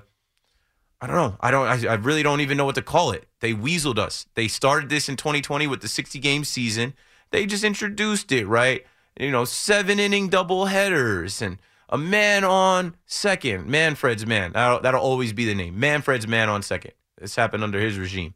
[1.02, 1.36] I don't know.
[1.42, 1.68] I don't.
[1.68, 3.28] I, I really don't even know what to call it.
[3.42, 4.26] They weaseled us.
[4.36, 6.94] They started this in 2020 with the 60 game season.
[7.32, 8.86] They just introduced it, right?
[9.20, 11.58] You know, seven inning double headers and
[11.90, 13.68] a man on second.
[13.68, 14.54] Manfred's man.
[14.54, 15.80] That'll, that'll always be the name.
[15.80, 16.92] Manfred's man on second.
[17.20, 18.34] This happened under his regime.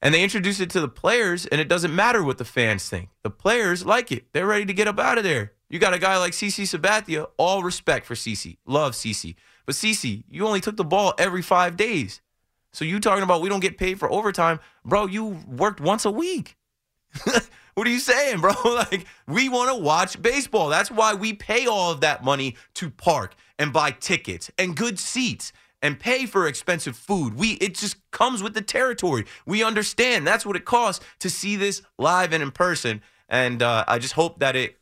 [0.00, 3.08] And they introduced it to the players, and it doesn't matter what the fans think.
[3.22, 4.26] The players like it.
[4.32, 5.52] They're ready to get up out of there.
[5.68, 8.58] You got a guy like CC Sabathia, all respect for CC.
[8.64, 9.34] Love CC.
[9.66, 12.20] But CC, you only took the ball every five days.
[12.72, 14.60] So you talking about we don't get paid for overtime.
[14.84, 16.56] Bro, you worked once a week.
[17.74, 18.52] what are you saying, bro?
[18.64, 20.68] Like, we want to watch baseball.
[20.68, 24.98] That's why we pay all of that money to park and buy tickets and good
[24.98, 25.52] seats
[25.82, 27.34] and pay for expensive food.
[27.34, 29.26] We it just comes with the territory.
[29.46, 33.02] We understand that's what it costs to see this live and in person.
[33.28, 34.78] And uh, I just hope that it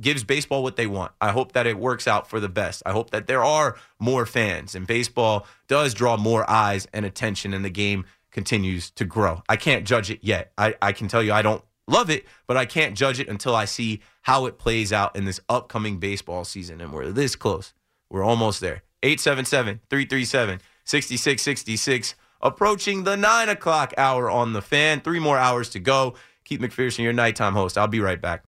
[0.00, 1.12] gives baseball what they want.
[1.20, 2.82] I hope that it works out for the best.
[2.84, 7.54] I hope that there are more fans and baseball does draw more eyes and attention
[7.54, 9.42] and the game continues to grow.
[9.48, 10.52] I can't judge it yet.
[10.58, 13.54] I, I can tell you I don't love it, but I can't judge it until
[13.54, 16.80] I see how it plays out in this upcoming baseball season.
[16.80, 17.74] And we're this close.
[18.10, 18.82] We're almost there.
[19.02, 22.14] 877 337 6666.
[22.40, 25.00] Approaching the nine o'clock hour on the fan.
[25.00, 26.14] Three more hours to go.
[26.44, 27.78] Keith McPherson, your nighttime host.
[27.78, 28.44] I'll be right back.